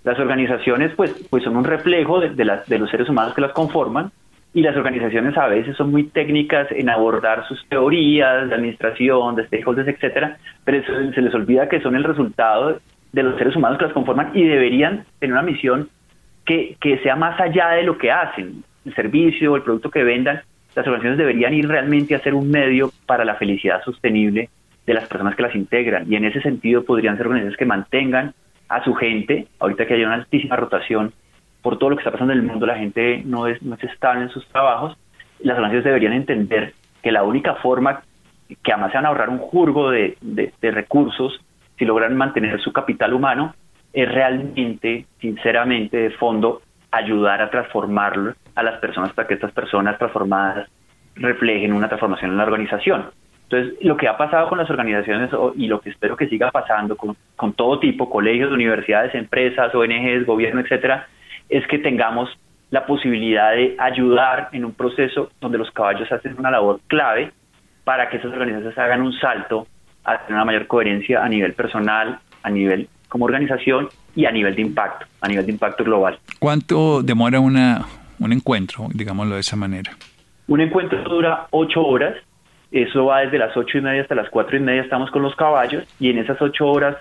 [0.04, 4.12] Las organizaciones pues, pues son un reflejo de, de los seres humanos que las conforman
[4.54, 9.46] y las organizaciones a veces son muy técnicas en abordar sus teorías de administración, de
[9.46, 12.80] stakeholders, etcétera, pero se les olvida que son el resultado
[13.12, 15.88] de los seres humanos que las conforman y deberían tener una misión
[16.44, 20.04] que, que sea más allá de lo que hacen, el servicio, o el producto que
[20.04, 20.40] vendan.
[20.74, 24.50] Las organizaciones deberían ir realmente a ser un medio para la felicidad sostenible
[24.86, 26.10] de las personas que las integran.
[26.10, 28.34] Y en ese sentido podrían ser organizaciones que mantengan
[28.68, 31.12] a su gente, ahorita que hay una altísima rotación
[31.62, 33.82] por todo lo que está pasando en el mundo, la gente no es, no es
[33.84, 34.96] estable en sus trabajos,
[35.40, 38.02] las organizaciones deberían entender que la única forma
[38.62, 41.40] que además se van a ahorrar un jurgo de, de, de recursos
[41.78, 43.54] si logran mantener su capital humano,
[43.92, 49.98] es realmente, sinceramente, de fondo, ayudar a transformarlo a las personas para que estas personas
[49.98, 50.68] transformadas
[51.14, 53.06] reflejen una transformación en la organización.
[53.44, 56.96] Entonces, lo que ha pasado con las organizaciones y lo que espero que siga pasando
[56.96, 61.06] con, con todo tipo, colegios, universidades, empresas, ONGs, gobierno, etcétera,
[61.48, 62.28] es que tengamos
[62.70, 67.32] la posibilidad de ayudar en un proceso donde los caballos hacen una labor clave
[67.84, 69.68] para que esas organizaciones hagan un salto
[70.06, 74.54] a tener una mayor coherencia a nivel personal, a nivel como organización y a nivel
[74.54, 76.18] de impacto, a nivel de impacto global.
[76.38, 77.84] ¿Cuánto demora una,
[78.18, 79.92] un encuentro, digámoslo de esa manera?
[80.46, 82.14] Un encuentro dura ocho horas,
[82.70, 85.34] eso va desde las ocho y media hasta las cuatro y media estamos con los
[85.34, 86.96] caballos y en esas ocho horas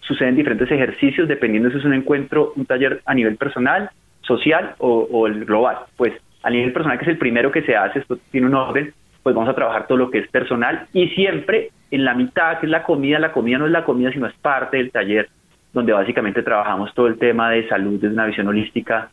[0.00, 3.90] suceden diferentes ejercicios dependiendo si es un encuentro, un taller a nivel personal,
[4.22, 5.78] social o, el global.
[5.96, 6.12] Pues
[6.42, 9.34] a nivel personal, que es el primero que se hace, esto tiene un orden, pues
[9.34, 12.72] vamos a trabajar todo lo que es personal y siempre en la mitad, que es
[12.72, 15.28] la comida, la comida no es la comida, sino es parte del taller,
[15.72, 19.10] donde básicamente trabajamos todo el tema de salud desde una visión holística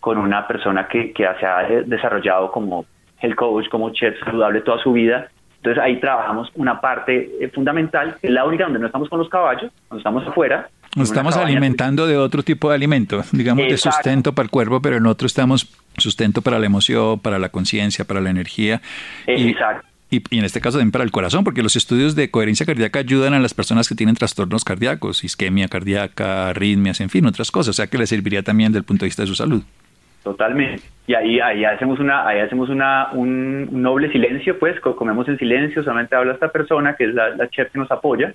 [0.00, 2.86] con una persona que, que se ha desarrollado como
[3.20, 5.28] el coach, como chef saludable toda su vida
[5.60, 9.18] entonces ahí trabajamos una parte eh, fundamental, que es la única donde no estamos con
[9.18, 10.70] los caballos, cuando estamos afuera.
[10.96, 14.96] Nos estamos alimentando de otro tipo de alimento, digamos de sustento para el cuerpo, pero
[14.96, 18.80] en otro estamos sustento para la emoción, para la conciencia, para la energía.
[19.26, 19.86] Exacto.
[20.10, 22.98] Y, y, en este caso también para el corazón, porque los estudios de coherencia cardíaca
[22.98, 27.70] ayudan a las personas que tienen trastornos cardíacos, isquemia cardíaca, arritmias, en fin, otras cosas.
[27.70, 29.62] O sea que les serviría también desde el punto de vista de su salud.
[30.22, 30.82] Totalmente.
[31.06, 35.82] Y ahí, ahí hacemos una, ahí hacemos una, un noble silencio, pues comemos en silencio,
[35.82, 38.34] solamente habla esta persona que es la, la chef que nos apoya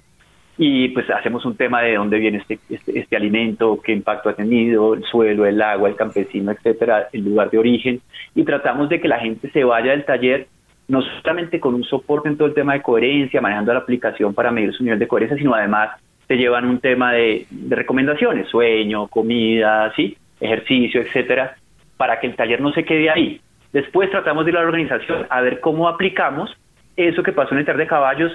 [0.57, 4.33] y pues hacemos un tema de dónde viene este, este, este, alimento, qué impacto ha
[4.33, 8.01] tenido, el suelo, el agua, el campesino, etcétera, el lugar de origen
[8.33, 10.47] y tratamos de que la gente se vaya del taller
[10.88, 14.52] no solamente con un soporte en todo el tema de coherencia, manejando la aplicación para
[14.52, 15.91] medir su nivel de coherencia, sino además
[16.28, 21.56] te llevan un tema de, de recomendaciones, sueño, comida, sí, ejercicio, etcétera,
[21.98, 23.41] para que el taller no se quede ahí.
[23.74, 26.56] Después tratamos de ir a la organización a ver cómo aplicamos
[26.95, 28.32] eso que pasó en el taller de caballos,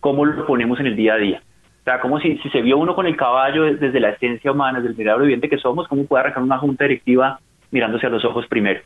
[0.00, 1.42] cómo lo ponemos en el día a día.
[1.80, 4.78] O sea, como si, si se vio uno con el caballo desde la esencia humana,
[4.78, 8.24] desde el milagro viviente que somos, cómo puede arrancar una junta directiva mirándose a los
[8.24, 8.80] ojos primero.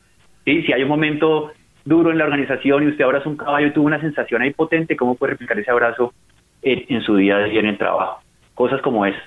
[0.44, 0.62] ¿Sí?
[0.62, 1.52] Si hay un momento
[1.86, 4.96] duro en la organización y usted abraza un caballo y tuvo una sensación ahí potente,
[4.96, 6.12] ¿cómo puede replicar ese abrazo
[6.60, 8.20] en, en su día a día en el trabajo?
[8.54, 9.22] Cosas como esas.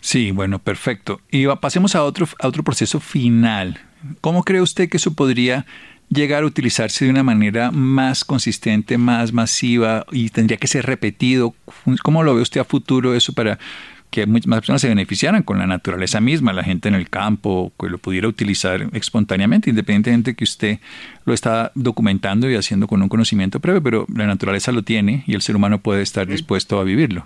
[0.00, 1.20] Sí, bueno, perfecto.
[1.30, 3.78] Y pasemos a otro, a otro proceso final.
[4.20, 5.64] ¿Cómo cree usted que eso podría
[6.08, 11.54] llegar a utilizarse de una manera más consistente, más masiva y tendría que ser repetido?
[12.02, 13.58] ¿Cómo lo ve usted a futuro eso para
[14.12, 17.88] que más personas se beneficiaran con la naturaleza misma, la gente en el campo, que
[17.88, 20.78] lo pudiera utilizar espontáneamente, independientemente de que usted
[21.24, 25.34] lo está documentando y haciendo con un conocimiento previo, pero la naturaleza lo tiene y
[25.34, 27.24] el ser humano puede estar dispuesto a vivirlo.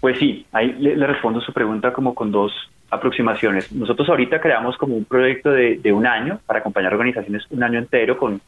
[0.00, 2.52] Pues sí, ahí le, respondo su pregunta como con dos
[2.90, 3.70] aproximaciones.
[3.70, 8.18] Nosotros ahorita creamos como un proyecto de, un año para acompañar organizaciones un año entero
[8.18, 8.40] con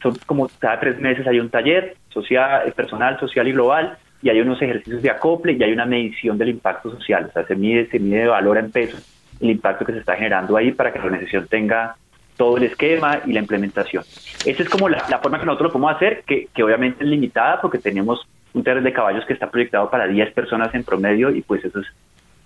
[0.00, 4.30] son como cada tres meses hay un taller social, eh, personal, social y global y
[4.30, 7.26] hay unos ejercicios de acople y hay una medición del impacto social.
[7.28, 9.04] O sea, se mide, se mide de valor en pesos
[9.40, 11.96] el impacto que se está generando ahí para que la organización tenga
[12.36, 14.04] todo el esquema y la implementación.
[14.46, 17.60] Esa es como la, forma que nosotros lo podemos hacer, que, que obviamente es limitada
[17.60, 21.42] porque tenemos un taller de caballos que está proyectado para 10 personas en promedio y
[21.42, 21.86] pues eso es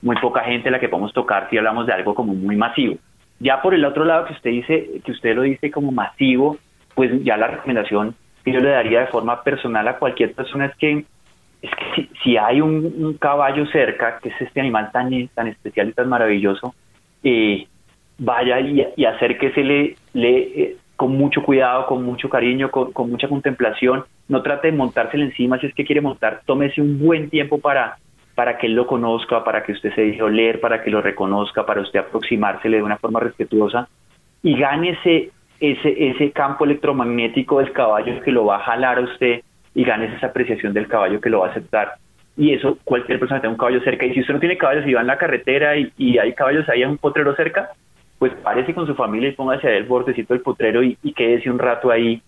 [0.02, 2.96] muy poca gente la que podemos tocar si hablamos de algo como muy masivo.
[3.38, 6.56] Ya por el otro lado que usted dice, que usted lo dice como masivo,
[6.94, 10.76] pues ya la recomendación que yo le daría de forma personal a cualquier persona es
[10.76, 11.04] que
[11.62, 15.92] es que si, hay un, caballo cerca, que es este animal tan, tan especial y
[15.92, 16.74] tan maravilloso,
[17.22, 17.66] eh,
[18.18, 23.28] vaya y, y acérquese le, eh, con mucho cuidado, con mucho cariño, con, con mucha
[23.28, 24.04] contemplación.
[24.28, 27.98] No trate de montárselo encima si es que quiere montar, tómese un buen tiempo para,
[28.34, 31.64] para que él lo conozca, para que usted se deje oler, para que lo reconozca,
[31.64, 33.88] para usted aproximársele de una forma respetuosa.
[34.42, 39.40] Y gane ese, ese, campo electromagnético del caballo que lo va a jalar a usted
[39.76, 41.96] y gane esa apreciación del caballo que lo va a aceptar.
[42.34, 44.06] Y eso cualquier persona tenga un caballo cerca.
[44.06, 46.66] Y si usted no tiene caballos y va en la carretera y, y hay caballos
[46.70, 47.68] ahí en un potrero cerca,
[48.18, 51.58] pues párese con su familia y póngase el bordecito del potrero y, y quédese un
[51.58, 52.22] rato ahí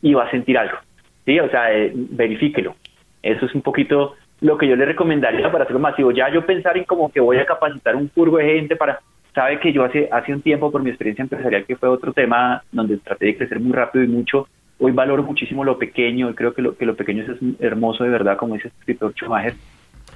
[0.00, 0.78] y va a sentir algo.
[1.24, 2.76] Sí, o sea, eh, verifíquelo.
[3.20, 6.12] Eso es un poquito lo que yo le recomendaría para hacerlo masivo.
[6.12, 9.00] Ya yo pensar en como que voy a capacitar un curvo de gente para...
[9.34, 12.62] Sabe que yo hace, hace un tiempo, por mi experiencia empresarial, que fue otro tema
[12.70, 14.46] donde traté de crecer muy rápido y mucho,
[14.82, 18.10] hoy valoro muchísimo lo pequeño y creo que lo, que lo pequeño es hermoso de
[18.10, 19.54] verdad, como dice el escritor Schumacher.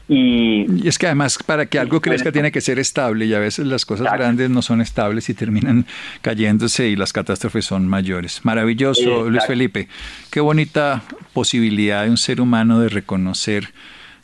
[0.09, 3.67] Y, es que además para que algo crezca tiene que ser estable y a veces
[3.67, 5.85] las cosas grandes no son estables y terminan
[6.21, 8.45] cayéndose y las catástrofes son mayores.
[8.45, 9.89] Maravilloso, Luis Felipe.
[10.31, 11.03] Qué bonita
[11.33, 13.69] posibilidad de un ser humano de reconocer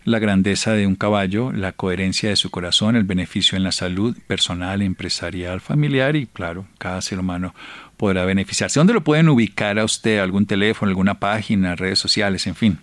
[0.04, 4.16] la grandeza de un caballo, la coherencia de su corazón, el beneficio en la salud
[4.26, 7.54] personal, empresarial, familiar y claro, cada ser humano
[8.02, 8.80] podrá beneficiarse.
[8.80, 10.18] ¿Dónde lo pueden ubicar a usted?
[10.18, 12.78] ¿Algún teléfono, alguna página, redes sociales, en fin?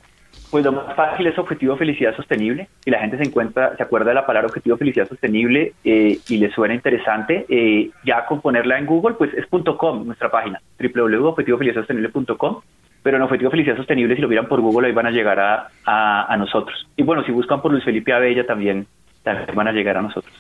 [0.50, 2.70] Pues lo más fácil es objetivo felicidad sostenible.
[2.86, 6.38] Si la gente se encuentra, se acuerda de la palabra objetivo felicidad sostenible eh, y
[6.38, 9.46] le suena interesante, eh, ya con ponerla en Google, pues es
[9.78, 12.62] .com nuestra página, www.objetivofelicidadsostenible.com.
[13.04, 15.70] Pero en Objetivo Felicidad Sostenible, si lo miran por Google, ahí van a llegar a,
[15.86, 16.88] a, nosotros.
[16.96, 18.88] Y bueno, si buscan por Luis Felipe Abella, también,
[19.24, 20.34] también van a llegar a nosotros.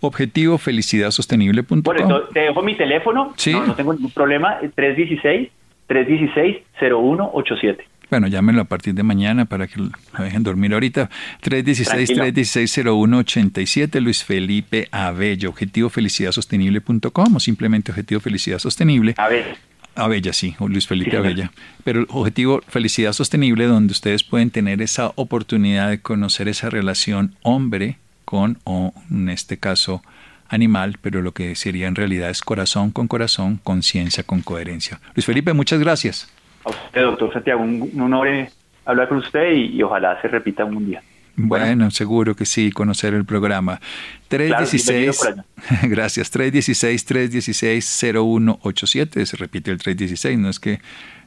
[0.00, 1.82] Objetivo Felicidad Sostenible.com.
[1.82, 3.52] Por eso, te dejo mi teléfono, ¿Sí?
[3.52, 5.50] no, no tengo ningún problema, 316
[5.86, 7.84] 316 0187.
[8.10, 11.08] Bueno, llámenlo a partir de mañana para que lo dejen dormir ahorita.
[11.42, 19.14] 316-316-0187, Luis Felipe Abella, objetivofelicidad-sostenible.com o simplemente Objetivo Felicidad Sostenible.
[19.16, 19.56] Abella.
[19.94, 21.52] Abella, sí, o Luis Felipe Abella.
[21.84, 27.98] Pero Objetivo Felicidad Sostenible, donde ustedes pueden tener esa oportunidad de conocer esa relación hombre
[28.30, 30.02] con, o en este caso,
[30.48, 35.00] animal, pero lo que sería en realidad es corazón con corazón, conciencia con coherencia.
[35.16, 36.32] Luis Felipe, muchas gracias.
[36.64, 38.48] A usted, doctor Santiago, un, honor eh,
[38.84, 41.02] hablar con usted y, ojalá se repita un día.
[41.34, 43.80] Bueno, seguro que sí, conocer el programa.
[44.28, 45.34] 316,
[45.88, 50.78] gracias, 316-316-0187, se repite el 316, no es que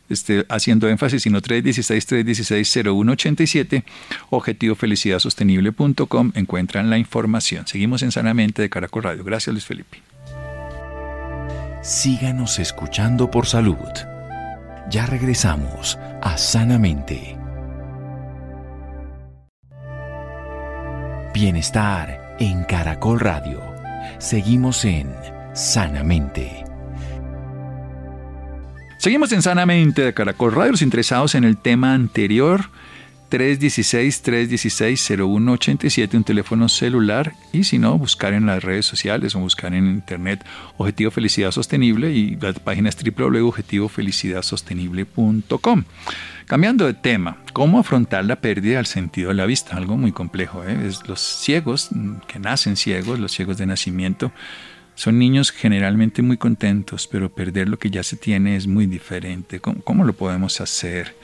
[0.10, 3.84] esté haciendo énfasis, sino 316-316-0187,
[4.30, 7.66] objetivofelicidad-sostenible.com, encuentran la información.
[7.68, 9.24] Seguimos en Sanamente de Caracol Radio.
[9.24, 10.02] Gracias, Luis Felipe.
[11.82, 13.78] Síganos escuchando por salud.
[14.90, 17.38] Ya regresamos a Sanamente.
[21.34, 23.62] Bienestar en Caracol Radio.
[24.20, 25.12] Seguimos en
[25.54, 26.63] Sanamente.
[29.04, 30.72] Seguimos en Sanamente de Caracol Radio.
[30.72, 32.70] Los interesados en el tema anterior
[33.32, 39.88] 316-316-0187, un teléfono celular, y si no, buscar en las redes sociales o buscar en
[39.88, 40.46] internet
[40.78, 45.84] Objetivo Felicidad Sostenible y la página es www.objetivofelicidadsostenible.com.
[46.46, 49.76] Cambiando de tema, ¿cómo afrontar la pérdida del sentido de la vista?
[49.76, 50.64] Algo muy complejo.
[50.64, 50.78] ¿eh?
[51.08, 51.90] los ciegos,
[52.28, 54.32] que nacen ciegos, los ciegos de nacimiento,
[54.96, 59.60] son niños generalmente muy contentos, pero perder lo que ya se tiene es muy diferente.
[59.60, 61.16] cómo lo podemos hacer,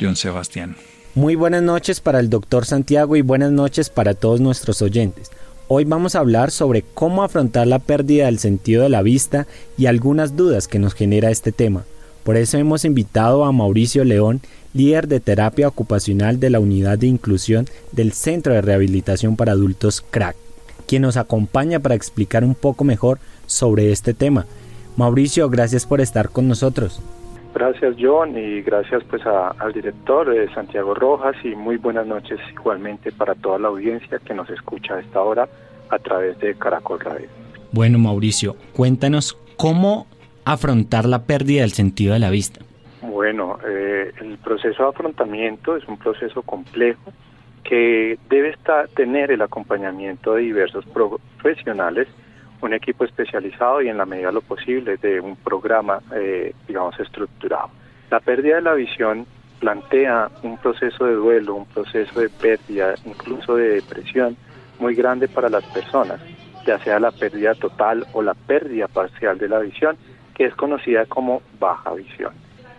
[0.00, 0.76] John Sebastián?
[1.14, 5.30] Muy buenas noches para el doctor Santiago y buenas noches para todos nuestros oyentes.
[5.68, 9.46] Hoy vamos a hablar sobre cómo afrontar la pérdida del sentido de la vista
[9.78, 11.84] y algunas dudas que nos genera este tema.
[12.22, 14.42] Por eso hemos invitado a Mauricio León,
[14.74, 20.04] líder de terapia ocupacional de la Unidad de Inclusión del Centro de Rehabilitación para Adultos
[20.10, 20.36] CRAC,
[20.86, 24.46] quien nos acompaña para explicar un poco mejor sobre este tema.
[24.96, 27.02] Mauricio, gracias por estar con nosotros.
[27.54, 33.12] Gracias John y gracias pues al director eh, Santiago Rojas y muy buenas noches igualmente
[33.12, 35.48] para toda la audiencia que nos escucha a esta hora
[35.88, 37.28] a través de Caracol Radio.
[37.72, 40.06] Bueno Mauricio, cuéntanos cómo
[40.44, 42.60] afrontar la pérdida del sentido de la vista.
[43.00, 47.10] Bueno, eh, el proceso de afrontamiento es un proceso complejo
[47.68, 52.08] que debe estar, tener el acompañamiento de diversos profesionales
[52.62, 56.98] un equipo especializado y en la medida de lo posible de un programa, eh, digamos,
[56.98, 57.70] estructurado.
[58.10, 59.26] La pérdida de la visión
[59.60, 64.36] plantea un proceso de duelo, un proceso de pérdida, incluso de depresión
[64.78, 66.20] muy grande para las personas,
[66.66, 69.96] ya sea la pérdida total o la pérdida parcial de la visión,
[70.34, 72.32] que es conocida como baja visión.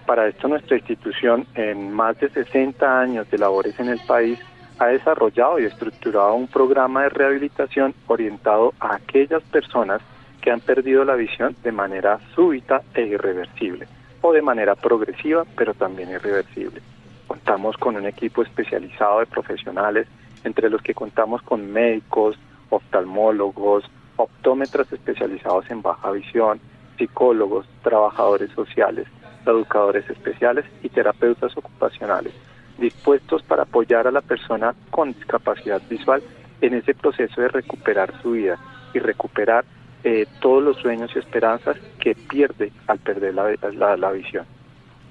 [0.06, 4.40] Para esto nuestra institución, en más de 60 años de labores en el país,
[4.80, 10.02] ha desarrollado y estructurado un programa de rehabilitación orientado a aquellas personas
[10.42, 13.88] que han perdido la visión de manera súbita e irreversible
[14.22, 16.82] o de manera progresiva pero también irreversible.
[17.28, 20.08] Contamos con un equipo especializado de profesionales
[20.44, 22.38] entre los que contamos con médicos,
[22.70, 23.84] oftalmólogos,
[24.16, 26.60] optómetras especializados en baja visión,
[26.98, 29.08] psicólogos, trabajadores sociales,
[29.46, 32.34] educadores especiales y terapeutas ocupacionales
[32.80, 36.22] dispuestos para apoyar a la persona con discapacidad visual
[36.62, 38.58] en ese proceso de recuperar su vida
[38.94, 39.66] y recuperar
[40.04, 44.46] eh, todos los sueños y esperanzas que pierde al perder la, visión.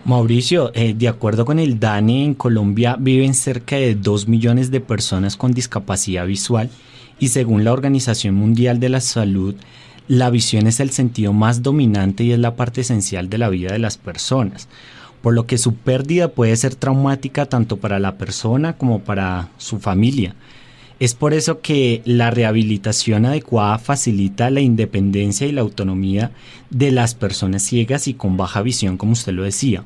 [0.05, 4.81] Mauricio, eh, de acuerdo con el DANE, en Colombia viven cerca de 2 millones de
[4.81, 6.71] personas con discapacidad visual
[7.19, 9.57] y según la Organización Mundial de la Salud,
[10.09, 13.73] la visión es el sentido más dominante y es la parte esencial de la vida
[13.73, 14.69] de las personas
[15.27, 19.81] por lo que su pérdida puede ser traumática tanto para la persona como para su
[19.81, 20.37] familia.
[21.01, 26.31] Es por eso que la rehabilitación adecuada facilita la independencia y la autonomía
[26.71, 29.83] de las personas ciegas y con baja visión, como usted lo decía,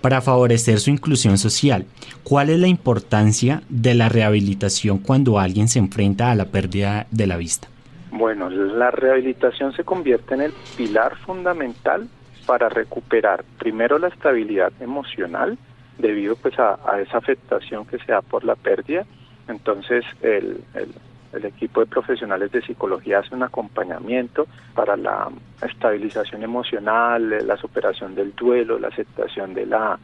[0.00, 1.84] para favorecer su inclusión social.
[2.22, 7.26] ¿Cuál es la importancia de la rehabilitación cuando alguien se enfrenta a la pérdida de
[7.26, 7.68] la vista?
[8.10, 12.08] Bueno, la rehabilitación se convierte en el pilar fundamental
[12.48, 15.58] para recuperar primero la estabilidad emocional
[15.98, 19.04] debido pues a, esa afectación que se da por la pérdida.
[19.48, 25.28] Entonces el, el, equipo de profesionales de psicología hace un acompañamiento para la
[25.60, 29.98] estabilización emocional, la superación del duelo, la aceptación de la,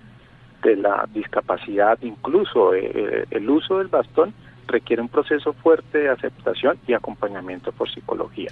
[0.62, 4.34] de la discapacidad, incluso eh, eh, el uso del bastón
[4.66, 8.50] requiere un proceso fuerte de aceptación y acompañamiento por psicología.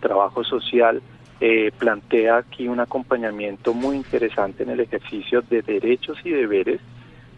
[0.00, 1.00] Trabajo social
[1.40, 6.80] eh, plantea aquí un acompañamiento muy interesante en el ejercicio de derechos y deberes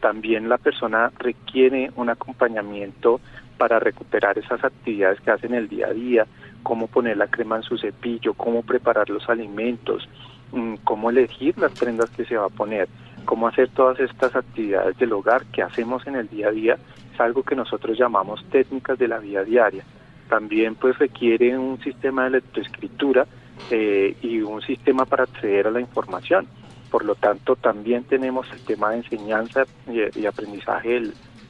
[0.00, 3.20] También la persona requiere un acompañamiento
[3.56, 6.26] para recuperar esas actividades que hacen el día a día,
[6.64, 10.08] cómo poner la crema en su cepillo, cómo preparar los alimentos,
[10.50, 12.88] mm, cómo elegir las prendas que se va a poner,
[13.24, 16.76] cómo hacer todas estas actividades del hogar que hacemos en el día a día,
[17.14, 19.84] es algo que nosotros llamamos técnicas de la vida diaria.
[20.28, 23.28] También pues requiere un sistema de lectoescritura
[23.70, 26.46] eh, y un sistema para acceder a la información.
[26.90, 31.00] Por lo tanto, también tenemos el tema de enseñanza y, aprendizaje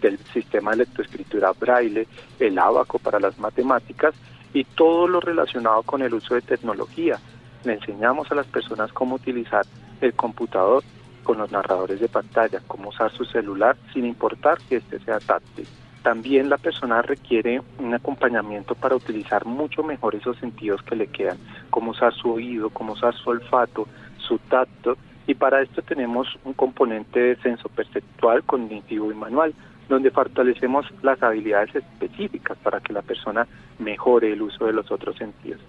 [0.00, 2.06] del, sistema de lectoescritura braille,
[2.38, 4.14] el abaco para las matemáticas
[4.52, 7.18] y todo lo relacionado con el uso de tecnología.
[7.64, 9.64] Le enseñamos a las personas cómo utilizar
[10.00, 10.82] el computador
[11.22, 15.66] con los narradores de pantalla, cómo usar su celular sin importar que este sea táctil.
[16.02, 21.38] También la persona requiere un acompañamiento para utilizar mucho mejor esos sentidos que le quedan,
[21.70, 23.86] cómo usar su oído, cómo usar su olfato,
[24.18, 24.96] su tacto,
[25.26, 29.54] y para esto tenemos un componente de senso perceptual, cognitivo y manual,
[29.88, 33.46] donde fortalecemos las habilidades específicas para que la persona
[33.78, 35.60] mejore el uso de los otros sentidos.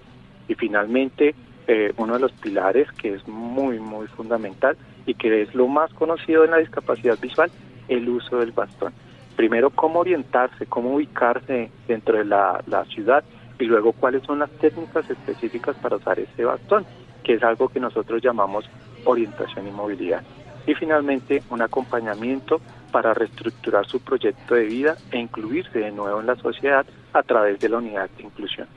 [0.47, 1.35] Y finalmente,
[1.67, 4.75] eh, uno de los pilares que es muy, muy fundamental
[5.05, 7.51] y que es lo más conocido en la discapacidad visual,
[7.87, 8.93] el uso del bastón.
[9.35, 13.23] Primero, cómo orientarse, cómo ubicarse dentro de la, la ciudad
[13.59, 16.85] y luego cuáles son las técnicas específicas para usar ese bastón,
[17.23, 18.65] que es algo que nosotros llamamos
[19.05, 20.21] orientación y movilidad.
[20.65, 22.61] Y finalmente, un acompañamiento
[22.91, 27.59] para reestructurar su proyecto de vida e incluirse de nuevo en la sociedad a través
[27.59, 28.67] de la unidad de inclusión.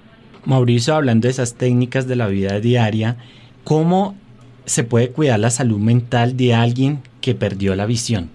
[0.44, 3.16] Mauricio, hablando de esas técnicas de la vida diaria,
[3.64, 4.16] ¿cómo
[4.64, 8.30] se puede cuidar la salud mental de alguien que perdió la visión?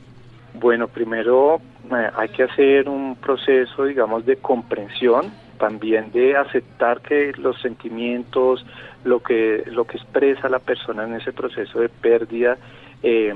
[0.59, 1.61] Bueno, primero
[1.93, 8.65] hay que hacer un proceso, digamos, de comprensión, también de aceptar que los sentimientos,
[9.03, 12.57] lo que, lo que expresa la persona en ese proceso de pérdida,
[13.03, 13.33] eh,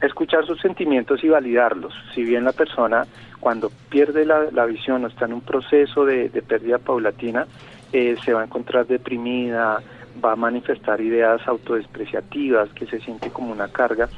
[0.00, 1.92] escuchar sus sentimientos y validarlos.
[2.14, 3.06] Si bien la persona
[3.40, 7.46] cuando pierde la, visión o está en un proceso de, pérdida paulatina,
[7.92, 9.80] eh, se va a encontrar deprimida,
[10.24, 14.08] va a manifestar ideas autodespreciativas, que se siente como una carga.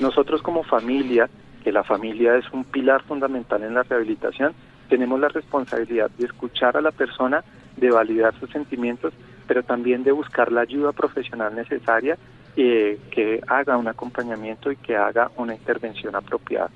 [0.00, 1.28] Nosotros como familia,
[1.66, 4.54] que la familia es un pilar fundamental en la rehabilitación,
[4.88, 7.42] tenemos la responsabilidad de escuchar a la persona,
[7.76, 9.12] de validar sus sentimientos,
[9.48, 12.18] pero también de buscar la ayuda profesional necesaria
[12.56, 16.70] eh, que haga un acompañamiento y que haga una intervención apropiada.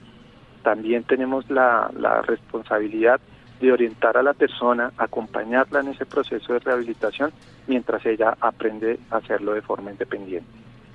[0.64, 3.20] También tenemos la, la responsabilidad
[3.60, 7.30] de orientar a la persona, acompañarla en ese proceso de rehabilitación
[7.68, 10.50] mientras ella aprende a hacerlo de forma independiente.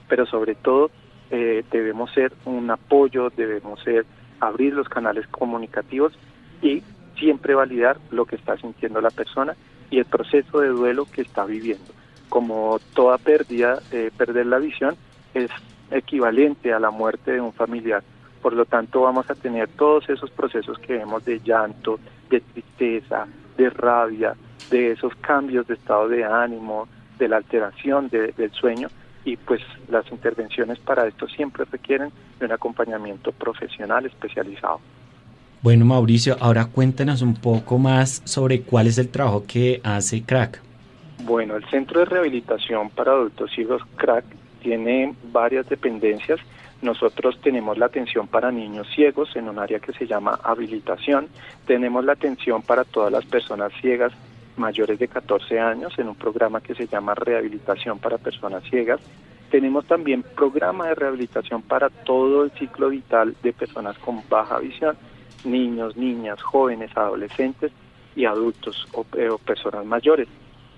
[0.10, 0.92] Pero sobre todo
[1.32, 4.06] eh, debemos ser un apoyo, debemos ser
[4.40, 6.14] abrir los canales comunicativos
[6.62, 6.84] y
[7.18, 9.56] siempre validar lo que está sintiendo la persona
[9.90, 11.94] y el proceso de duelo que está viviendo.
[12.30, 14.96] Como toda pérdida, eh, perder la visión
[15.34, 15.50] es
[15.92, 18.04] equivalente a la muerte de un familiar.
[18.42, 22.00] Por lo tanto, vamos a tener todos esos procesos que vemos de llanto,
[22.30, 24.36] de tristeza, de rabia,
[24.70, 28.90] de esos cambios de estado de ánimo, de la alteración del sueño
[29.26, 34.80] y pues las intervenciones para esto siempre requieren de un acompañamiento profesional especializado.
[35.62, 40.62] Bueno, Mauricio, ahora cuéntanos un poco más sobre cuál es el trabajo que hace CRAC.
[41.24, 44.26] Bueno, el Centro de Rehabilitación para Adultos Ciegos CRAC
[44.62, 46.40] tiene varias dependencias.
[46.84, 51.30] Nosotros tenemos la atención para niños ciegos en un área que se llama habilitación.
[51.66, 54.12] Tenemos la atención para todas las personas ciegas
[54.58, 59.02] mayores de 14 años en un programa que se llama Rehabilitación para Personas Ciegas.
[59.52, 64.98] Tenemos también programa de rehabilitación para todo el ciclo vital de personas con baja visión
[65.46, 67.72] niños, niñas, jóvenes, adolescentes
[68.16, 70.28] y adultos o, eh, personas mayores.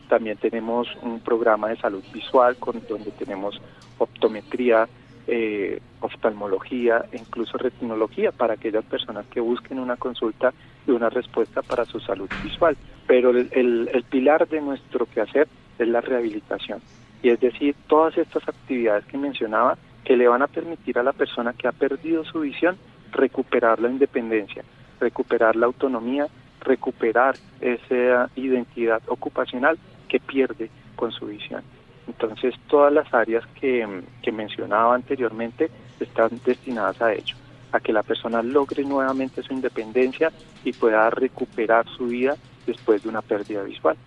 [0.10, 3.60] También tenemos un programa de salud visual con donde tenemos
[3.98, 4.88] optometría,
[5.28, 10.54] eh, oftalmología e incluso retinología para aquellas personas que busquen una consulta
[10.86, 12.78] y una respuesta para su salud visual.
[13.08, 15.48] Pero el, el pilar de nuestro quehacer
[15.80, 16.82] es la rehabilitación.
[17.24, 21.14] Y es decir, todas estas actividades que mencionaba que le van a permitir a la
[21.14, 22.78] persona que ha perdido su visión
[23.12, 24.64] recuperar la independencia,
[25.00, 26.28] recuperar la autonomía,
[26.62, 29.78] recuperar esa identidad ocupacional
[30.08, 31.64] que pierde con su visión.
[32.08, 33.86] Entonces, todas las áreas que,
[34.32, 37.36] mencionaba anteriormente están destinadas a ello,
[37.72, 40.32] a que la persona logre nuevamente su independencia
[40.64, 42.36] y pueda recuperar su vida
[42.68, 43.98] después de una pérdida visual.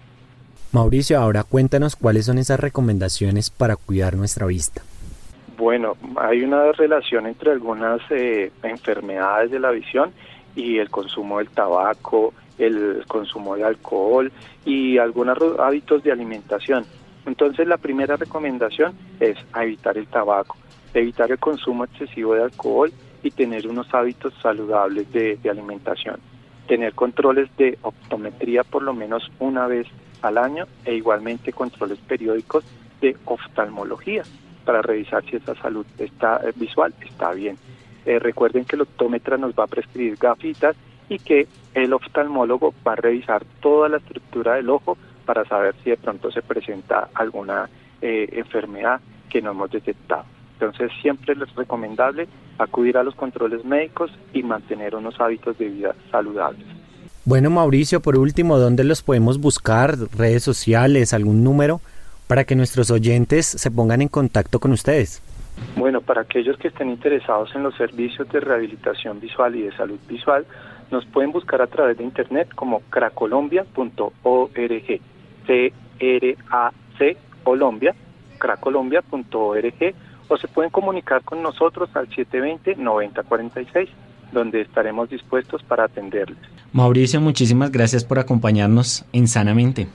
[0.71, 4.83] Mauricio, ahora cuéntanos cuáles son esas recomendaciones para cuidar nuestra vista.
[5.59, 10.13] Bueno, hay una relación entre algunas eh, enfermedades de la visión
[10.55, 14.31] y el consumo del tabaco, el consumo de alcohol
[14.65, 16.87] y algunos hábitos de alimentación.
[17.27, 20.57] Entonces la primera recomendación es evitar el tabaco,
[20.95, 22.93] evitar el consumo excesivo de alcohol
[23.23, 26.17] y tener unos hábitos saludables de, alimentación.
[26.71, 29.89] Tener controles de optometría por lo menos una vez
[30.23, 32.63] al año e igualmente controles periódicos
[33.01, 34.23] de oftalmología
[34.65, 37.59] para revisar si esa salud está eh, visual está bien.
[38.07, 40.77] Eh, recuerden que el optómetra nos va a prescribir gafitas
[41.09, 44.97] y que el oftalmólogo va a revisar toda la estructura del ojo
[45.27, 47.69] para saber si de pronto se presenta alguna
[48.01, 50.25] eh, enfermedad que no hemos detectado.
[50.61, 55.95] Entonces siempre es recomendable acudir a los controles médicos y mantener unos hábitos de vida
[56.11, 56.67] saludables.
[57.25, 59.95] Bueno, Mauricio, por último, ¿dónde los podemos buscar?
[60.17, 61.15] ¿Redes sociales?
[61.15, 61.81] ¿Algún número?
[62.27, 65.23] Para que nuestros oyentes se pongan en contacto con ustedes.
[65.77, 69.99] Bueno, para aquellos que estén interesados en los servicios de rehabilitación visual y de salud
[70.09, 70.47] visual,
[70.91, 75.01] nos pueden buscar a través de internet como cracolombia.org.
[75.47, 77.95] C-R-A-C Colombia,
[78.39, 79.95] cracolombia.org
[80.31, 83.89] o se pueden comunicar con nosotros al 720-9046,
[84.31, 86.39] donde estaremos dispuestos para atenderles.
[86.73, 89.89] Mauricio, muchísimas gracias por acompañarnos en Sanamente.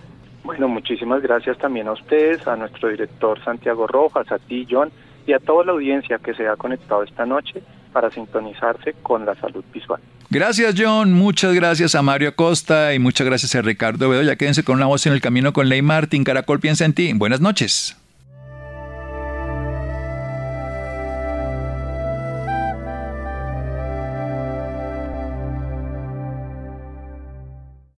[0.43, 4.91] Bueno, muchísimas gracias también a ustedes, a nuestro director Santiago Rojas, a ti, John,
[5.25, 7.63] y a toda la audiencia que se ha conectado esta noche
[7.93, 10.01] para sintonizarse con la salud visual.
[10.29, 11.13] Gracias, John.
[11.13, 14.35] Muchas gracias a Mario Acosta y muchas gracias a Ricardo Bedoya.
[14.35, 16.25] Quédense con una voz en el camino con Ley Martin.
[16.25, 17.13] Caracol piensa en ti.
[17.13, 17.95] Buenas noches.